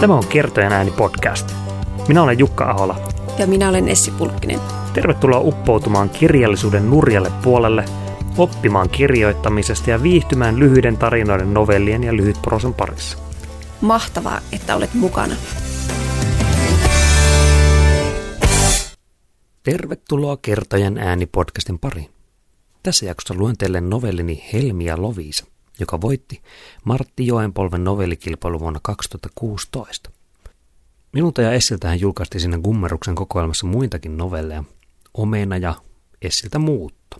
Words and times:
Tämä 0.00 0.14
on 0.14 0.26
Kertojan 0.26 0.72
ääni 0.72 0.90
podcast. 0.90 1.54
Minä 2.08 2.22
olen 2.22 2.38
Jukka 2.38 2.70
Ahola. 2.70 2.96
Ja 3.38 3.46
minä 3.46 3.68
olen 3.68 3.88
Essi 3.88 4.10
Pulkkinen. 4.10 4.60
Tervetuloa 4.94 5.40
uppoutumaan 5.40 6.10
kirjallisuuden 6.10 6.90
nurjalle 6.90 7.32
puolelle, 7.42 7.84
oppimaan 8.36 8.88
kirjoittamisesta 8.88 9.90
ja 9.90 10.02
viihtymään 10.02 10.58
lyhyiden 10.58 10.96
tarinoiden, 10.96 11.54
novellien 11.54 12.04
ja 12.04 12.16
lyhytprosan 12.16 12.74
parissa. 12.74 13.18
Mahtavaa, 13.80 14.40
että 14.52 14.76
olet 14.76 14.94
mukana. 14.94 15.34
Tervetuloa 19.62 20.36
Kertojan 20.42 20.98
ääni 20.98 21.26
podcastin 21.26 21.78
pariin. 21.78 22.10
Tässä 22.82 23.06
jaksossa 23.06 23.40
luen 23.42 23.56
teille 23.58 23.80
novellini 23.80 24.44
Helmiä 24.52 25.02
Loviisa, 25.02 25.46
joka 25.80 26.00
voitti 26.00 26.42
Martti 26.84 27.26
Joenpolven 27.26 27.84
novellikilpailu 27.84 28.60
vuonna 28.60 28.80
2016. 28.82 30.10
Minulta 31.12 31.42
ja 31.42 31.52
Essiltähän 31.52 32.00
julkaistiin 32.00 32.40
siinä 32.40 32.58
Gummeruksen 32.58 33.14
kokoelmassa 33.14 33.66
muitakin 33.66 34.16
novelleja, 34.16 34.64
Omena 35.14 35.56
ja 35.56 35.74
Essiltä 36.22 36.58
Muutto. 36.58 37.16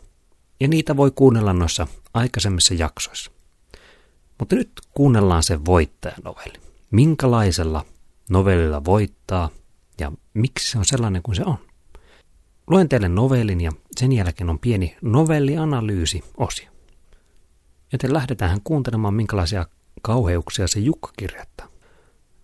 Ja 0.61 0.69
niitä 0.69 0.97
voi 0.97 1.11
kuunnella 1.11 1.53
noissa 1.53 1.87
aikaisemmissa 2.15 2.75
jaksoissa. 2.75 3.31
Mutta 4.39 4.57
nyt 4.57 4.70
kuunnellaan 4.91 5.43
se 5.43 5.65
voittajanovelli. 5.65 6.59
Minkälaisella 6.91 7.84
novellilla 8.29 8.84
voittaa 8.84 9.51
ja 10.01 10.12
miksi 10.34 10.70
se 10.70 10.79
on 10.79 10.84
sellainen 10.84 11.23
kuin 11.23 11.37
se 11.37 11.43
on. 11.47 11.59
Luen 12.67 12.89
teille 12.89 13.09
novellin 13.09 13.61
ja 13.61 13.73
sen 13.97 14.12
jälkeen 14.12 14.51
on 14.51 14.59
pieni 14.59 14.97
novellianalyysi-osio. 15.03 16.78
Joten 17.92 18.12
lähdetään 18.12 18.60
kuuntelemaan, 18.65 19.15
minkälaisia 19.15 19.66
kauheuksia 20.02 20.69
se 20.69 20.80
Jukka 20.80 21.12
kirjoittaa. 21.16 21.69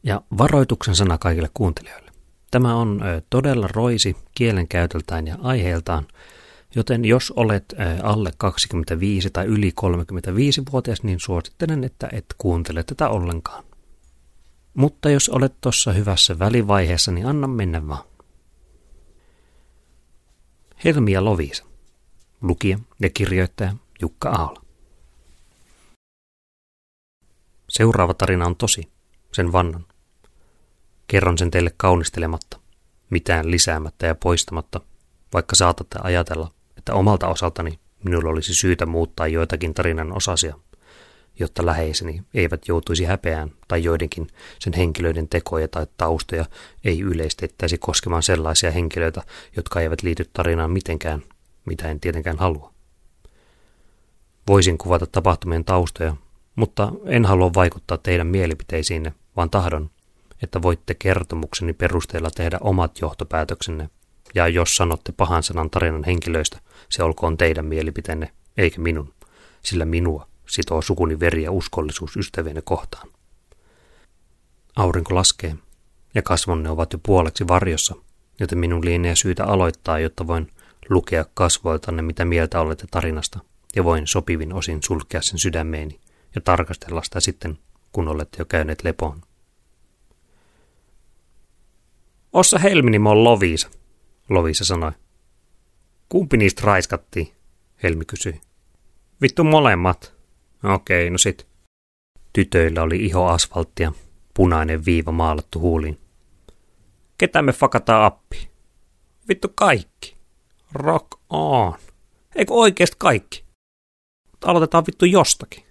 Ja 0.03 0.23
varoituksen 0.39 0.95
sana 0.95 1.19
kaikille 1.19 1.51
kuuntelijoille. 1.55 2.13
Tämä 2.51 2.77
on 2.77 3.01
todella 3.31 3.69
roisi 3.73 4.17
kielenkäytöltään 4.35 5.27
ja 5.27 5.37
aiheeltaan, 5.43 6.07
joten 6.75 7.05
jos 7.05 7.31
olet 7.37 7.75
alle 8.03 8.33
25 8.39 9.31
tai 9.31 9.47
yli 9.47 9.73
35-vuotias, 9.81 11.03
niin 11.03 11.21
suosittelen, 11.21 11.85
että 11.85 12.09
et 12.13 12.25
kuuntele 12.39 12.83
tätä 12.83 13.09
ollenkaan. 13.09 13.65
Mutta 14.75 15.11
jos 15.11 15.29
olet 15.29 15.61
tuossa 15.61 15.93
hyvässä 15.93 16.39
välivaiheessa, 16.39 17.13
niin 17.13 17.27
anna 17.27 17.47
mennä 17.47 17.89
vaan. 17.89 18.05
Helmi 20.85 21.13
ja 21.13 21.25
Lovisa. 21.25 21.65
Lukija 22.41 22.79
ja 23.01 23.11
kirjoittaja 23.11 23.73
Jukka 24.01 24.31
Aala. 24.31 24.64
Seuraava 27.77 28.15
tarina 28.15 28.47
on 28.47 28.57
tosi, 28.57 28.89
sen 29.33 29.53
vannan. 29.53 29.87
Kerron 31.07 31.39
sen 31.39 31.51
teille 31.51 31.75
kaunistelematta, 31.77 32.61
mitään 33.11 33.51
lisäämättä 33.51 34.07
ja 34.07 34.15
poistamatta, 34.15 34.81
vaikka 35.33 35.57
saatatte 35.57 35.99
ajatella, 36.03 36.51
että 36.79 36.95
omalta 36.95 37.29
osaltani 37.29 37.79
minulla 38.05 38.31
olisi 38.31 38.55
syytä 38.55 38.87
muuttaa 38.87 39.27
joitakin 39.27 39.75
tarinan 39.75 40.17
osasia, 40.17 40.55
jotta 41.41 41.67
läheiseni 41.67 42.23
eivät 42.35 42.69
joutuisi 42.69 43.05
häpeään 43.05 43.51
tai 43.69 43.85
joidenkin 43.85 44.27
sen 44.59 44.73
henkilöiden 44.73 45.29
tekoja 45.29 45.69
tai 45.69 45.87
taustoja 45.97 46.45
ei 46.85 47.01
yleistettäisi 47.01 47.79
koskemaan 47.79 48.23
sellaisia 48.23 48.71
henkilöitä, 48.71 49.23
jotka 49.57 49.81
eivät 49.81 50.03
liity 50.03 50.31
tarinaan 50.33 50.71
mitenkään, 50.71 51.23
mitä 51.65 51.91
en 51.91 52.01
tietenkään 52.01 52.39
halua. 52.39 52.73
Voisin 54.49 54.79
kuvata 54.79 55.07
tapahtumien 55.07 55.65
taustoja, 55.65 56.17
mutta 56.57 56.93
en 57.07 57.25
halua 57.25 57.55
vaikuttaa 57.55 57.99
teidän 57.99 58.27
mielipiteisiinne, 58.27 59.13
vaan 59.37 59.51
tahdon, 59.51 59.91
että 60.43 60.63
voitte 60.63 60.95
kertomukseni 60.95 61.73
perusteella 61.73 62.31
tehdä 62.31 62.59
omat 62.61 63.01
johtopäätöksenne, 63.01 63.91
ja 64.35 64.49
jos 64.49 64.77
sanotte 64.77 65.13
pahan 65.13 65.43
sanan 65.43 65.71
tarinan 65.71 66.05
henkilöistä, 66.05 66.61
se 66.89 67.03
olkoon 67.03 67.37
teidän 67.37 67.67
mielipiteenne, 67.67 68.33
eikä 68.57 68.81
minun, 68.81 69.13
sillä 69.63 69.85
minua 69.85 70.27
sitoo 70.47 70.83
sukuni 70.83 71.21
veri 71.21 71.43
ja 71.43 71.53
uskollisuus 71.53 72.17
ystävienne 72.17 72.63
kohtaan. 72.63 73.09
Aurinko 74.77 75.15
laskee, 75.15 75.57
ja 76.15 76.23
kasvonne 76.23 76.71
ovat 76.71 76.93
jo 76.93 76.99
puoleksi 77.03 77.49
varjossa, 77.49 77.95
joten 78.41 78.59
minun 78.59 78.85
lienee 78.85 79.17
syytä 79.17 79.45
aloittaa, 79.45 79.99
jotta 79.99 80.27
voin 80.27 80.51
lukea 80.89 81.25
kasvoiltanne, 81.35 82.03
mitä 82.03 82.25
mieltä 82.25 82.61
olette 82.61 82.87
tarinasta, 82.91 83.39
ja 83.77 83.85
voin 83.85 84.07
sopivin 84.07 84.53
osin 84.53 84.83
sulkea 84.83 85.23
sen 85.23 85.39
sydämeeni 85.39 86.01
ja 86.35 86.41
tarkastella 86.41 87.03
sitä 87.03 87.21
sitten, 87.21 87.59
kun 87.93 88.09
olette 88.09 88.37
jo 88.39 88.45
käyneet 88.45 88.85
lepoon. 88.85 89.21
Ossa 92.33 92.59
Helmini, 92.59 92.99
mä 92.99 93.09
oon 93.09 93.25
Lovisa, 93.25 93.71
Lovisa 94.29 94.65
sanoi. 94.65 94.93
Kumpi 96.09 96.37
niistä 96.37 96.63
raiskattiin? 96.65 97.33
Helmi 97.83 98.05
kysyi. 98.05 98.41
Vittu 99.23 99.45
molemmat. 99.45 100.15
Okei, 100.65 101.11
no 101.11 101.19
sit. 101.19 101.47
Tytöillä 102.33 102.83
oli 102.83 103.05
iho 103.05 103.27
asfalttia, 103.27 103.93
punainen 104.35 104.85
viiva 104.85 105.13
maalattu 105.13 105.61
huuliin. 105.61 106.01
Ketä 107.19 107.43
me 107.43 107.53
fakataan 107.53 108.05
appi? 108.05 108.51
Vittu 109.29 109.49
kaikki. 109.55 110.17
Rock 110.73 111.07
on. 111.29 111.75
Eikö 112.37 112.55
oikeesti 112.55 112.97
kaikki? 112.99 113.45
Mutta 114.31 114.51
aloitetaan 114.51 114.85
vittu 114.87 115.05
jostakin. 115.05 115.65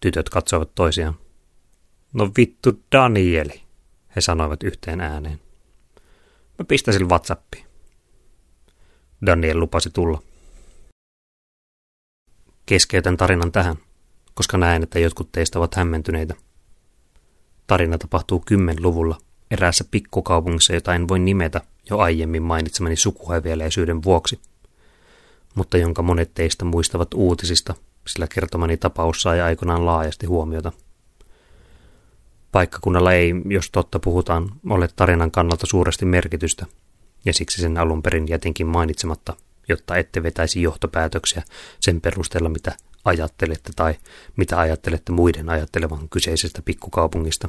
Tytöt 0.00 0.28
katsoivat 0.28 0.74
toisiaan. 0.74 1.14
No 2.12 2.30
vittu 2.36 2.82
Danieli, 2.92 3.62
he 4.16 4.20
sanoivat 4.20 4.62
yhteen 4.62 5.00
ääneen. 5.00 5.40
Mä 6.58 6.64
pistäisin 6.64 7.08
WhatsAppiin. 7.08 7.66
Daniel 9.26 9.60
lupasi 9.60 9.90
tulla. 9.90 10.22
Keskeytän 12.66 13.16
tarinan 13.16 13.52
tähän, 13.52 13.76
koska 14.34 14.58
näen, 14.58 14.82
että 14.82 14.98
jotkut 14.98 15.32
teistä 15.32 15.58
ovat 15.58 15.74
hämmentyneitä. 15.74 16.34
Tarina 17.66 17.98
tapahtuu 17.98 18.42
kymmenluvulla 18.46 19.18
eräässä 19.50 19.84
pikkukaupungissa, 19.90 20.74
jota 20.74 20.94
en 20.94 21.08
voi 21.08 21.18
nimetä 21.18 21.60
jo 21.90 21.98
aiemmin 21.98 22.42
mainitsemani 22.42 22.96
sukuhäviäläisyyden 22.96 24.02
vuoksi, 24.02 24.40
mutta 25.54 25.78
jonka 25.78 26.02
monet 26.02 26.34
teistä 26.34 26.64
muistavat 26.64 27.14
uutisista, 27.14 27.74
sillä 28.06 28.26
kertomani 28.34 28.76
tapaus 28.76 29.22
sai 29.22 29.40
aikoinaan 29.40 29.86
laajasti 29.86 30.26
huomiota. 30.26 30.72
Paikkakunnalla 32.52 33.12
ei, 33.12 33.34
jos 33.44 33.70
totta 33.70 33.98
puhutaan, 33.98 34.52
ole 34.70 34.88
tarinan 34.96 35.30
kannalta 35.30 35.66
suuresti 35.66 36.04
merkitystä, 36.04 36.66
ja 37.24 37.32
siksi 37.32 37.60
sen 37.62 37.78
alun 37.78 38.02
perin 38.02 38.28
jätinkin 38.28 38.66
mainitsematta– 38.66 39.36
jotta 39.70 39.96
ette 39.96 40.22
vetäisi 40.22 40.62
johtopäätöksiä 40.62 41.42
sen 41.80 42.00
perusteella, 42.00 42.48
mitä 42.48 42.76
ajattelette 43.04 43.70
tai 43.76 43.94
mitä 44.36 44.58
ajattelette 44.58 45.12
muiden 45.12 45.48
ajattelevan 45.48 46.08
kyseisestä 46.08 46.62
pikkukaupungista. 46.62 47.48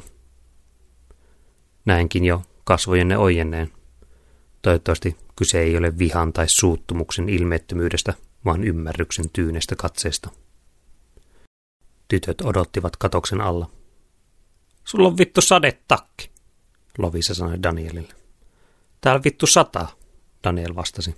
Näenkin 1.84 2.24
jo 2.24 2.42
kasvojenne 2.64 3.18
ojenneen. 3.18 3.70
Toivottavasti 4.62 5.16
kyse 5.36 5.60
ei 5.60 5.76
ole 5.76 5.98
vihan 5.98 6.32
tai 6.32 6.48
suuttumuksen 6.48 7.28
ilmeettömyydestä, 7.28 8.14
vaan 8.44 8.64
ymmärryksen 8.64 9.30
tyynestä 9.30 9.76
katseesta. 9.76 10.30
Tytöt 12.08 12.40
odottivat 12.40 12.96
katoksen 12.96 13.40
alla. 13.40 13.70
Sulla 14.84 15.08
on 15.08 15.18
vittu 15.18 15.40
sadetakki, 15.40 16.30
Lovisa 16.98 17.34
sanoi 17.34 17.62
Danielille. 17.62 18.14
Täällä 19.00 19.24
vittu 19.24 19.46
sataa, 19.46 19.88
Daniel 20.44 20.74
vastasi. 20.74 21.14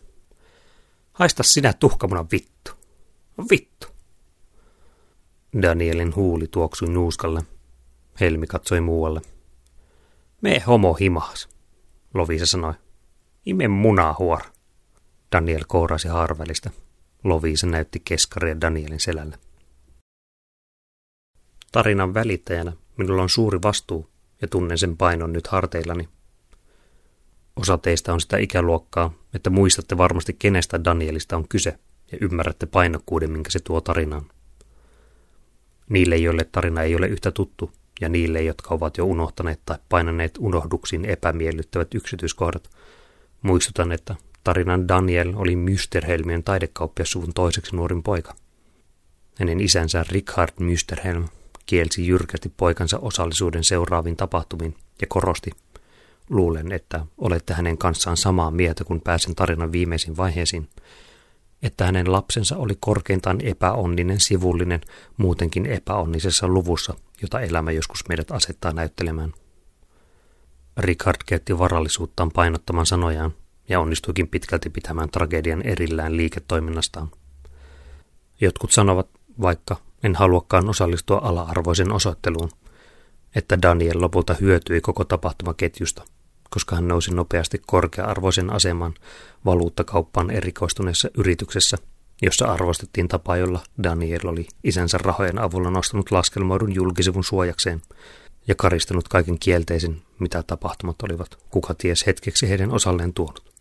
Haista 1.12 1.42
sinä 1.42 1.72
tuhkamunan 1.72 2.26
vittu. 2.32 2.70
Vittu. 3.50 3.86
Danielin 5.62 6.14
huuli 6.14 6.48
tuoksui 6.50 6.88
nuuskalle. 6.88 7.42
Helmi 8.20 8.46
katsoi 8.46 8.80
muualle. 8.80 9.22
Me 10.40 10.58
homo 10.66 10.94
himahas, 10.94 11.48
Lovisa 12.14 12.46
sanoi. 12.46 12.74
Ime 13.46 13.68
munaa 13.68 14.16
huor. 14.18 14.40
Daniel 15.32 15.64
kourasi 15.68 16.08
harvelista. 16.08 16.70
Lovisa 17.24 17.66
näytti 17.66 18.02
keskaria 18.04 18.60
Danielin 18.60 19.00
selälle. 19.00 19.38
Tarinan 21.72 22.14
välittäjänä 22.14 22.72
minulla 22.96 23.22
on 23.22 23.28
suuri 23.28 23.58
vastuu 23.62 24.10
ja 24.42 24.48
tunnen 24.48 24.78
sen 24.78 24.96
painon 24.96 25.32
nyt 25.32 25.46
harteillani 25.46 26.08
Osa 27.56 27.78
teistä 27.78 28.12
on 28.12 28.20
sitä 28.20 28.36
ikäluokkaa, 28.36 29.14
että 29.34 29.50
muistatte 29.50 29.98
varmasti 29.98 30.36
kenestä 30.38 30.84
Danielista 30.84 31.36
on 31.36 31.48
kyse 31.48 31.78
ja 32.12 32.18
ymmärrätte 32.20 32.66
painokkuuden, 32.66 33.30
minkä 33.30 33.50
se 33.50 33.60
tuo 33.60 33.80
tarinaan. 33.80 34.24
Niille, 35.88 36.16
joille 36.16 36.44
tarina 36.52 36.82
ei 36.82 36.96
ole 36.96 37.06
yhtä 37.06 37.30
tuttu, 37.30 37.70
ja 38.00 38.08
niille, 38.08 38.42
jotka 38.42 38.74
ovat 38.74 38.98
jo 38.98 39.04
unohtaneet 39.04 39.60
tai 39.66 39.78
painaneet 39.88 40.38
unohduksiin 40.38 41.04
epämiellyttävät 41.04 41.94
yksityiskohdat, 41.94 42.70
muistutan, 43.44 43.92
että 43.92 44.14
tarinan 44.44 44.88
Daniel 44.88 45.32
oli 45.36 45.56
Mysterhelmien 45.56 46.42
taidekauppiasuvun 46.42 47.34
toiseksi 47.34 47.76
nuorin 47.76 48.02
poika. 48.02 48.34
Hänen 49.38 49.60
isänsä 49.60 50.04
Richard 50.08 50.52
Mysterhelm 50.58 51.28
kielsi 51.66 52.06
jyrkästi 52.06 52.52
poikansa 52.56 52.98
osallisuuden 52.98 53.64
seuraaviin 53.64 54.16
tapahtumiin 54.16 54.76
ja 55.00 55.06
korosti, 55.06 55.50
luulen, 56.30 56.72
että 56.72 57.06
olette 57.18 57.54
hänen 57.54 57.78
kanssaan 57.78 58.16
samaa 58.16 58.50
mieltä, 58.50 58.84
kun 58.84 59.00
pääsen 59.00 59.34
tarinan 59.34 59.72
viimeisiin 59.72 60.16
vaiheisiin, 60.16 60.68
että 61.62 61.84
hänen 61.84 62.12
lapsensa 62.12 62.56
oli 62.56 62.76
korkeintaan 62.80 63.40
epäonninen 63.40 64.20
sivullinen 64.20 64.80
muutenkin 65.16 65.66
epäonnisessa 65.66 66.48
luvussa, 66.48 66.94
jota 67.22 67.40
elämä 67.40 67.70
joskus 67.70 68.08
meidät 68.08 68.30
asettaa 68.30 68.72
näyttelemään. 68.72 69.32
Richard 70.76 71.16
käytti 71.26 71.58
varallisuuttaan 71.58 72.30
painottamaan 72.30 72.86
sanojaan 72.86 73.34
ja 73.68 73.80
onnistuikin 73.80 74.28
pitkälti 74.28 74.70
pitämään 74.70 75.10
tragedian 75.10 75.62
erillään 75.62 76.16
liiketoiminnastaan. 76.16 77.10
Jotkut 78.40 78.72
sanovat, 78.72 79.08
vaikka 79.40 79.76
en 80.02 80.14
haluakaan 80.14 80.68
osallistua 80.68 81.20
ala-arvoisen 81.22 81.92
osoitteluun, 81.92 82.50
että 83.34 83.62
Daniel 83.62 84.00
lopulta 84.00 84.36
hyötyi 84.40 84.80
koko 84.80 85.04
tapahtumaketjusta, 85.04 86.02
koska 86.50 86.76
hän 86.76 86.88
nousi 86.88 87.14
nopeasti 87.14 87.62
korkea-arvoisen 87.66 88.52
aseman 88.52 88.94
valuuttakauppaan 89.44 90.30
erikoistuneessa 90.30 91.08
yrityksessä, 91.18 91.76
jossa 92.22 92.46
arvostettiin 92.46 93.08
tapa, 93.08 93.36
jolla 93.36 93.60
Daniel 93.82 94.20
oli 94.24 94.46
isänsä 94.64 94.98
rahojen 94.98 95.38
avulla 95.38 95.70
nostanut 95.70 96.10
laskelmoidun 96.10 96.74
julkisivun 96.74 97.24
suojakseen 97.24 97.82
ja 98.48 98.54
karistanut 98.54 99.08
kaiken 99.08 99.38
kielteisen, 99.38 100.02
mitä 100.18 100.42
tapahtumat 100.42 101.02
olivat, 101.02 101.38
kuka 101.50 101.74
ties 101.74 102.06
hetkeksi 102.06 102.48
heidän 102.48 102.72
osalleen 102.72 103.14
tuonut. 103.14 103.52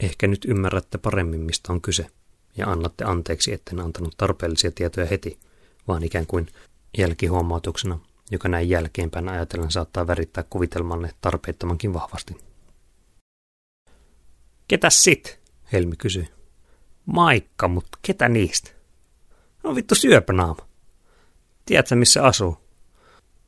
Ehkä 0.00 0.26
nyt 0.26 0.44
ymmärrätte 0.44 0.98
paremmin, 0.98 1.40
mistä 1.40 1.72
on 1.72 1.80
kyse, 1.80 2.06
ja 2.56 2.70
annatte 2.70 3.04
anteeksi, 3.04 3.52
etten 3.52 3.80
antanut 3.80 4.14
tarpeellisia 4.16 4.70
tietoja 4.70 5.06
heti, 5.06 5.38
vaan 5.88 6.04
ikään 6.04 6.26
kuin 6.26 6.46
jälkihuomautuksena, 6.98 7.98
joka 8.30 8.48
näin 8.48 8.68
jälkeenpäin 8.68 9.28
ajatellen 9.28 9.70
saattaa 9.70 10.06
värittää 10.06 10.44
kuvitelmanne 10.50 11.10
tarpeettomankin 11.20 11.94
vahvasti. 11.94 12.36
Ketä 14.68 14.90
sit? 14.90 15.40
Helmi 15.72 15.96
kysyi. 15.96 16.28
Maikka, 17.06 17.68
mutta 17.68 17.98
ketä 18.02 18.28
niistä? 18.28 18.70
No 19.62 19.74
vittu 19.74 19.94
syöpänaama. 19.94 20.68
Tiedätkö, 21.64 21.94
missä 21.94 22.22
asuu? 22.22 22.67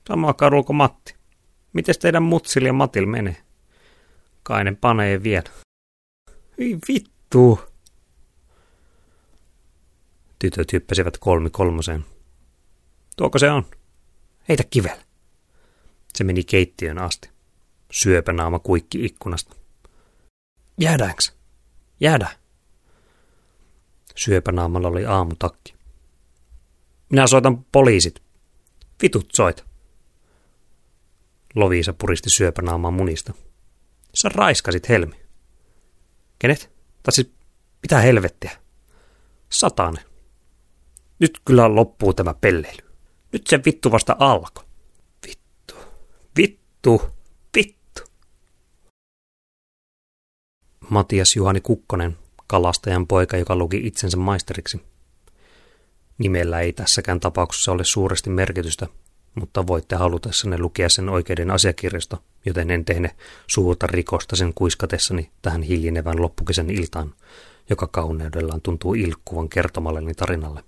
Samaa 0.09 0.35
kadulla 0.35 0.73
Matti. 0.73 1.15
Mites 1.73 1.99
teidän 1.99 2.23
mutsili 2.23 2.67
ja 2.67 2.73
Matil 2.73 3.07
menee? 3.07 3.37
Kainen 4.43 4.77
panee 4.77 5.23
vielä. 5.23 5.51
Ei 6.59 6.79
vittu. 6.89 7.61
Tytöt 10.39 10.73
hyppäsivät 10.73 11.19
kolmi 11.19 11.51
kolmoseen. 11.51 12.05
Tuoko 13.17 13.39
se 13.39 13.51
on? 13.51 13.67
Heitä 14.49 14.65
kivel. 14.71 14.97
Se 16.15 16.25
meni 16.25 16.45
keittiön 16.45 16.99
asti. 16.99 17.31
Syöpänaama 17.91 18.59
kuikki 18.59 19.05
ikkunasta. 19.05 19.57
Jäädäänkö? 20.79 21.23
Jäädä. 22.01 22.29
Syöpänaamalla 24.17 24.89
oli 24.89 25.07
aamutakki. 25.07 25.75
Minä 27.11 27.27
soitan 27.27 27.65
poliisit. 27.73 28.23
Vitut 29.03 29.29
soit. 29.35 29.70
Loviisa 31.55 31.93
puristi 31.93 32.31
syöpänaamaa 32.31 32.91
munista. 32.91 33.35
Sä 34.15 34.29
raiskasit 34.29 34.89
Helmi. 34.89 35.21
Kenet? 36.39 36.71
Tai 37.03 37.13
siis 37.13 37.33
mitä 37.83 37.99
helvettiä? 37.99 38.51
Satane. 39.49 40.05
Nyt 41.19 41.41
kyllä 41.45 41.75
loppuu 41.75 42.15
tämä 42.15 42.35
pelleily. 42.35 42.91
Nyt 43.33 43.47
se 43.47 43.61
vittu 43.65 43.93
vasta 43.93 44.17
alkoi. 44.19 44.65
Vittu. 45.27 45.75
Vittu. 46.37 47.03
Vittu. 47.57 48.03
Matias 50.91 51.37
Juhani 51.37 51.61
Kukkonen, 51.61 52.19
kalastajan 52.47 53.07
poika, 53.07 53.37
joka 53.37 53.57
luki 53.57 53.87
itsensä 53.87 54.17
maisteriksi. 54.17 54.81
Nimellä 56.19 56.61
ei 56.61 56.73
tässäkään 56.73 57.21
tapauksessa 57.21 57.73
ole 57.73 57.85
suuresti 57.85 58.31
merkitystä, 58.31 58.87
mutta 59.35 59.67
voitte 59.67 59.97
halutessanne 59.97 60.59
lukea 60.59 60.89
sen 60.89 61.09
oikeiden 61.09 61.51
asiakirjasta, 61.51 62.17
joten 62.47 62.71
en 62.71 62.85
tehne 62.85 63.17
suurta 63.47 63.87
rikosta 63.87 64.37
sen 64.37 64.55
kuiskatessani 64.55 65.31
tähän 65.43 65.63
hiljenevän 65.63 66.23
loppukesän 66.23 66.71
iltaan, 66.71 67.15
joka 67.71 67.87
kauneudellaan 67.87 68.61
tuntuu 68.61 68.95
ilkkuvan 68.95 69.49
kertomalleni 69.49 70.15
tarinalle. 70.15 70.65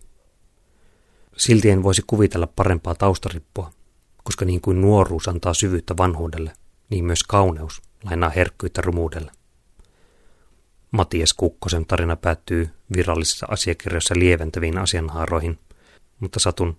Silti 1.36 1.70
en 1.70 1.82
voisi 1.82 2.02
kuvitella 2.06 2.46
parempaa 2.46 2.94
taustarippua, 2.94 3.70
koska 4.24 4.44
niin 4.44 4.60
kuin 4.60 4.80
nuoruus 4.80 5.28
antaa 5.28 5.54
syvyyttä 5.54 5.96
vanhuudelle, 5.96 6.52
niin 6.90 7.04
myös 7.04 7.22
kauneus 7.22 7.82
lainaa 8.04 8.30
herkkyyttä 8.30 8.80
rumuudelle. 8.80 9.32
Matias 10.90 11.32
Kukkosen 11.32 11.86
tarina 11.86 12.16
päättyy 12.16 12.70
virallisessa 12.96 13.46
asiakirjassa 13.50 14.14
lieventäviin 14.18 14.78
asianhaaroihin, 14.78 15.58
mutta 16.20 16.40
satun 16.40 16.76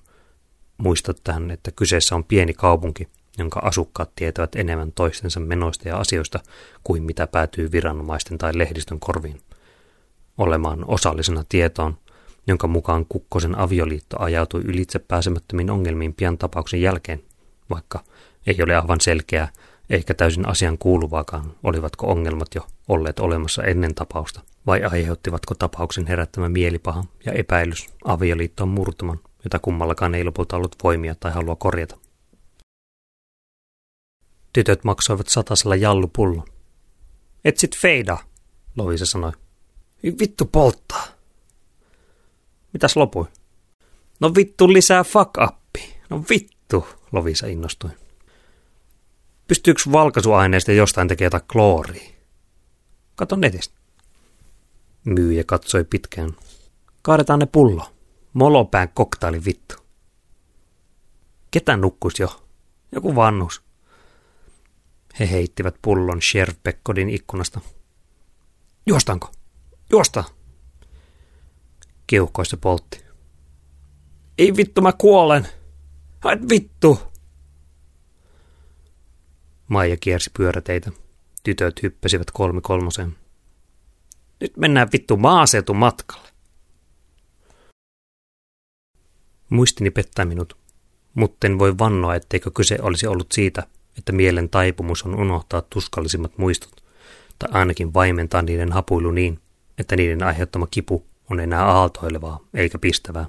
muistat 0.77 1.17
tähän, 1.23 1.51
että 1.51 1.71
kyseessä 1.71 2.15
on 2.15 2.23
pieni 2.23 2.53
kaupunki, 2.53 3.07
jonka 3.37 3.59
asukkaat 3.59 4.11
tietävät 4.15 4.55
enemmän 4.55 4.91
toistensa 4.91 5.39
menoista 5.39 5.89
ja 5.89 5.97
asioista 5.97 6.39
kuin 6.83 7.03
mitä 7.03 7.27
päätyy 7.27 7.71
viranomaisten 7.71 8.37
tai 8.37 8.57
lehdistön 8.57 8.99
korviin. 8.99 9.41
Olemaan 10.37 10.85
osallisena 10.87 11.43
tietoon, 11.49 11.97
jonka 12.47 12.67
mukaan 12.67 13.05
Kukkosen 13.05 13.57
avioliitto 13.57 14.17
ajautui 14.19 14.61
ylitse 14.61 14.99
pääsemättömiin 14.99 15.69
ongelmiin 15.69 16.13
pian 16.13 16.37
tapauksen 16.37 16.81
jälkeen, 16.81 17.23
vaikka 17.69 17.99
ei 18.47 18.63
ole 18.63 18.75
aivan 18.75 19.01
selkeää, 19.01 19.51
eikä 19.89 20.13
täysin 20.13 20.47
asian 20.47 20.77
kuuluvaakaan, 20.77 21.55
olivatko 21.63 22.07
ongelmat 22.07 22.47
jo 22.55 22.67
olleet 22.87 23.19
olemassa 23.19 23.63
ennen 23.63 23.95
tapausta, 23.95 24.41
vai 24.67 24.83
aiheuttivatko 24.83 25.55
tapauksen 25.55 26.07
herättämä 26.07 26.49
mielipaha 26.49 27.03
ja 27.25 27.31
epäilys 27.31 27.87
avioliittoon 28.05 28.69
murtuman, 28.69 29.19
jota 29.43 29.59
kummallakaan 29.59 30.15
ei 30.15 30.23
lopulta 30.23 30.55
ollut 30.55 30.75
voimia 30.83 31.15
tai 31.15 31.31
halua 31.31 31.55
korjata. 31.55 31.97
Tytöt 34.53 34.83
maksoivat 34.83 35.27
satasella 35.27 35.75
jallupullo. 35.75 36.45
Et 37.45 37.57
sit 37.57 37.77
feida, 37.77 38.17
Lovisa 38.77 39.05
sanoi. 39.05 39.31
Vittu 40.19 40.45
polttaa. 40.45 41.07
Mitäs 42.73 42.95
lopui? 42.95 43.25
No 44.19 44.31
vittu 44.35 44.73
lisää 44.73 45.03
fuck 45.03 45.37
uppi. 45.47 45.97
No 46.09 46.23
vittu, 46.29 46.87
Lovisa 47.11 47.47
innostui. 47.47 47.89
Pystyykö 49.47 49.81
valkaisuaineista 49.91 50.71
jostain 50.71 51.07
tekemään 51.07 51.41
klooria? 51.51 52.09
Kato 53.15 53.35
netistä. 53.35 53.75
Myyjä 55.05 55.43
katsoi 55.43 55.83
pitkään. 55.83 56.29
Kaadetaan 57.01 57.39
ne 57.39 57.45
pullo. 57.45 57.93
Molopään 58.33 58.89
koktaili 58.89 59.45
vittu. 59.45 59.75
Ketä 61.51 61.77
nukkus 61.77 62.19
jo? 62.19 62.41
Joku 62.91 63.15
vannus. 63.15 63.63
He 65.19 65.31
heittivät 65.31 65.75
pullon 65.81 66.21
Sheriff 66.21 66.59
Pekkodin 66.63 67.09
ikkunasta. 67.09 67.61
Juostaanko? 68.85 69.31
Juosta! 69.89 70.23
Kiuhkoissa 72.07 72.57
poltti. 72.57 73.03
Ei 74.37 74.55
vittu, 74.55 74.81
mä 74.81 74.93
kuolen! 74.93 75.47
Hait 76.19 76.49
vittu! 76.49 76.99
Maija 79.67 79.97
kiersi 79.97 80.31
pyöräteitä. 80.37 80.91
Tytöt 81.43 81.83
hyppäsivät 81.83 82.31
kolmi 82.31 82.61
kolmoseen. 82.61 83.15
Nyt 84.39 84.57
mennään 84.57 84.87
vittu 84.93 85.17
maaseutu 85.17 85.73
matkalle. 85.73 86.32
Muistini 89.53 89.91
pettää 89.91 90.25
minut, 90.25 90.57
mutten 91.13 91.59
voi 91.59 91.77
vannoa, 91.77 92.15
etteikö 92.15 92.51
kyse 92.51 92.77
olisi 92.81 93.07
ollut 93.07 93.31
siitä, 93.31 93.63
että 93.97 94.11
mielen 94.11 94.49
taipumus 94.49 95.03
on 95.03 95.15
unohtaa 95.15 95.61
tuskallisimmat 95.61 96.37
muistot, 96.37 96.83
tai 97.39 97.49
ainakin 97.51 97.93
vaimentaa 97.93 98.41
niiden 98.41 98.71
hapuilu 98.71 99.11
niin, 99.11 99.39
että 99.77 99.95
niiden 99.95 100.23
aiheuttama 100.23 100.67
kipu 100.67 101.05
on 101.29 101.39
enää 101.39 101.65
aaltoilevaa 101.65 102.39
eikä 102.53 102.79
pistävää. 102.79 103.25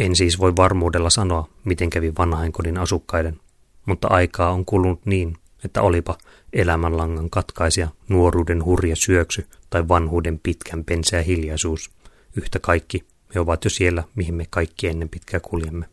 En 0.00 0.16
siis 0.16 0.38
voi 0.38 0.56
varmuudella 0.56 1.10
sanoa, 1.10 1.48
miten 1.64 1.90
kävi 1.90 2.12
vanhainkodin 2.18 2.78
asukkaiden, 2.78 3.40
mutta 3.86 4.08
aikaa 4.08 4.52
on 4.52 4.64
kulunut 4.64 5.06
niin, 5.06 5.36
että 5.64 5.82
olipa 5.82 6.18
elämänlangan 6.52 7.30
katkaisia, 7.30 7.88
nuoruuden 8.08 8.64
hurja 8.64 8.96
syöksy 8.96 9.46
tai 9.70 9.88
vanhuuden 9.88 10.40
pitkän 10.42 10.84
penseä 10.84 11.22
hiljaisuus, 11.22 11.90
yhtä 12.36 12.58
kaikki 12.58 13.04
he 13.34 13.40
ovat 13.40 13.64
jo 13.64 13.70
siellä, 13.70 14.04
mihin 14.14 14.34
me 14.34 14.46
kaikki 14.50 14.86
ennen 14.86 15.08
pitkää 15.08 15.40
kuljemme. 15.40 15.88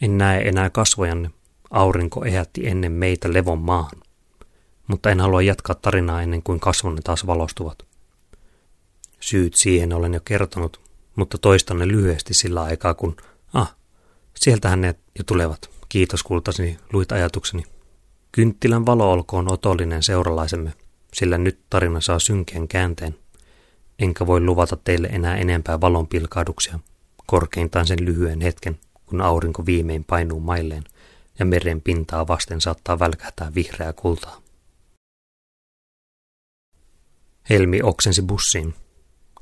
En 0.00 0.18
näe 0.18 0.48
enää 0.48 0.70
kasvojanne. 0.70 1.30
Aurinko 1.70 2.24
ehätti 2.24 2.66
ennen 2.66 2.92
meitä 2.92 3.32
levon 3.32 3.58
maahan. 3.58 4.00
Mutta 4.86 5.10
en 5.10 5.20
halua 5.20 5.42
jatkaa 5.42 5.74
tarinaa 5.74 6.22
ennen 6.22 6.42
kuin 6.42 6.60
kasvonne 6.60 7.00
taas 7.04 7.26
valostuvat. 7.26 7.82
Syyt 9.20 9.54
siihen 9.54 9.92
olen 9.92 10.14
jo 10.14 10.20
kertonut, 10.24 10.80
mutta 11.16 11.38
toistan 11.38 11.78
ne 11.78 11.88
lyhyesti 11.88 12.34
sillä 12.34 12.62
aikaa, 12.62 12.94
kun, 12.94 13.16
ah, 13.54 13.76
sieltähän 14.36 14.80
ne 14.80 14.94
jo 15.18 15.24
tulevat. 15.26 15.70
Kiitos 15.88 16.22
kultasi, 16.22 16.78
luit 16.92 17.12
ajatukseni. 17.12 17.62
Kynttilän 18.32 18.86
valo 18.86 19.12
olkoon 19.12 19.52
otollinen 19.52 20.02
seuralaisemme, 20.02 20.72
sillä 21.12 21.38
nyt 21.38 21.58
tarina 21.70 22.00
saa 22.00 22.18
synkeän 22.18 22.68
käänteen. 22.68 23.19
Enkä 24.00 24.26
voi 24.26 24.40
luvata 24.40 24.76
teille 24.76 25.06
enää 25.06 25.36
enempää 25.36 25.80
valonpilkahduksia, 25.80 26.78
korkeintaan 27.26 27.86
sen 27.86 28.04
lyhyen 28.04 28.40
hetken, 28.40 28.78
kun 29.06 29.20
aurinko 29.20 29.66
viimein 29.66 30.04
painuu 30.04 30.40
mailleen 30.40 30.84
ja 31.38 31.44
meren 31.44 31.80
pintaa 31.80 32.28
vasten 32.28 32.60
saattaa 32.60 32.98
välkähtää 32.98 33.54
vihreää 33.54 33.92
kultaa. 33.92 34.42
Helmi 37.50 37.82
oksensi 37.82 38.22
bussiin. 38.22 38.74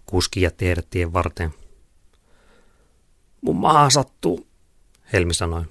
Kuski 0.06 0.40
jätti 0.40 0.66
heidät 0.66 0.90
tien 0.90 1.12
varteen. 1.12 1.54
Mun 3.40 3.56
maa 3.56 3.90
sattuu, 3.90 4.46
Helmi 5.12 5.34
sanoi. 5.34 5.64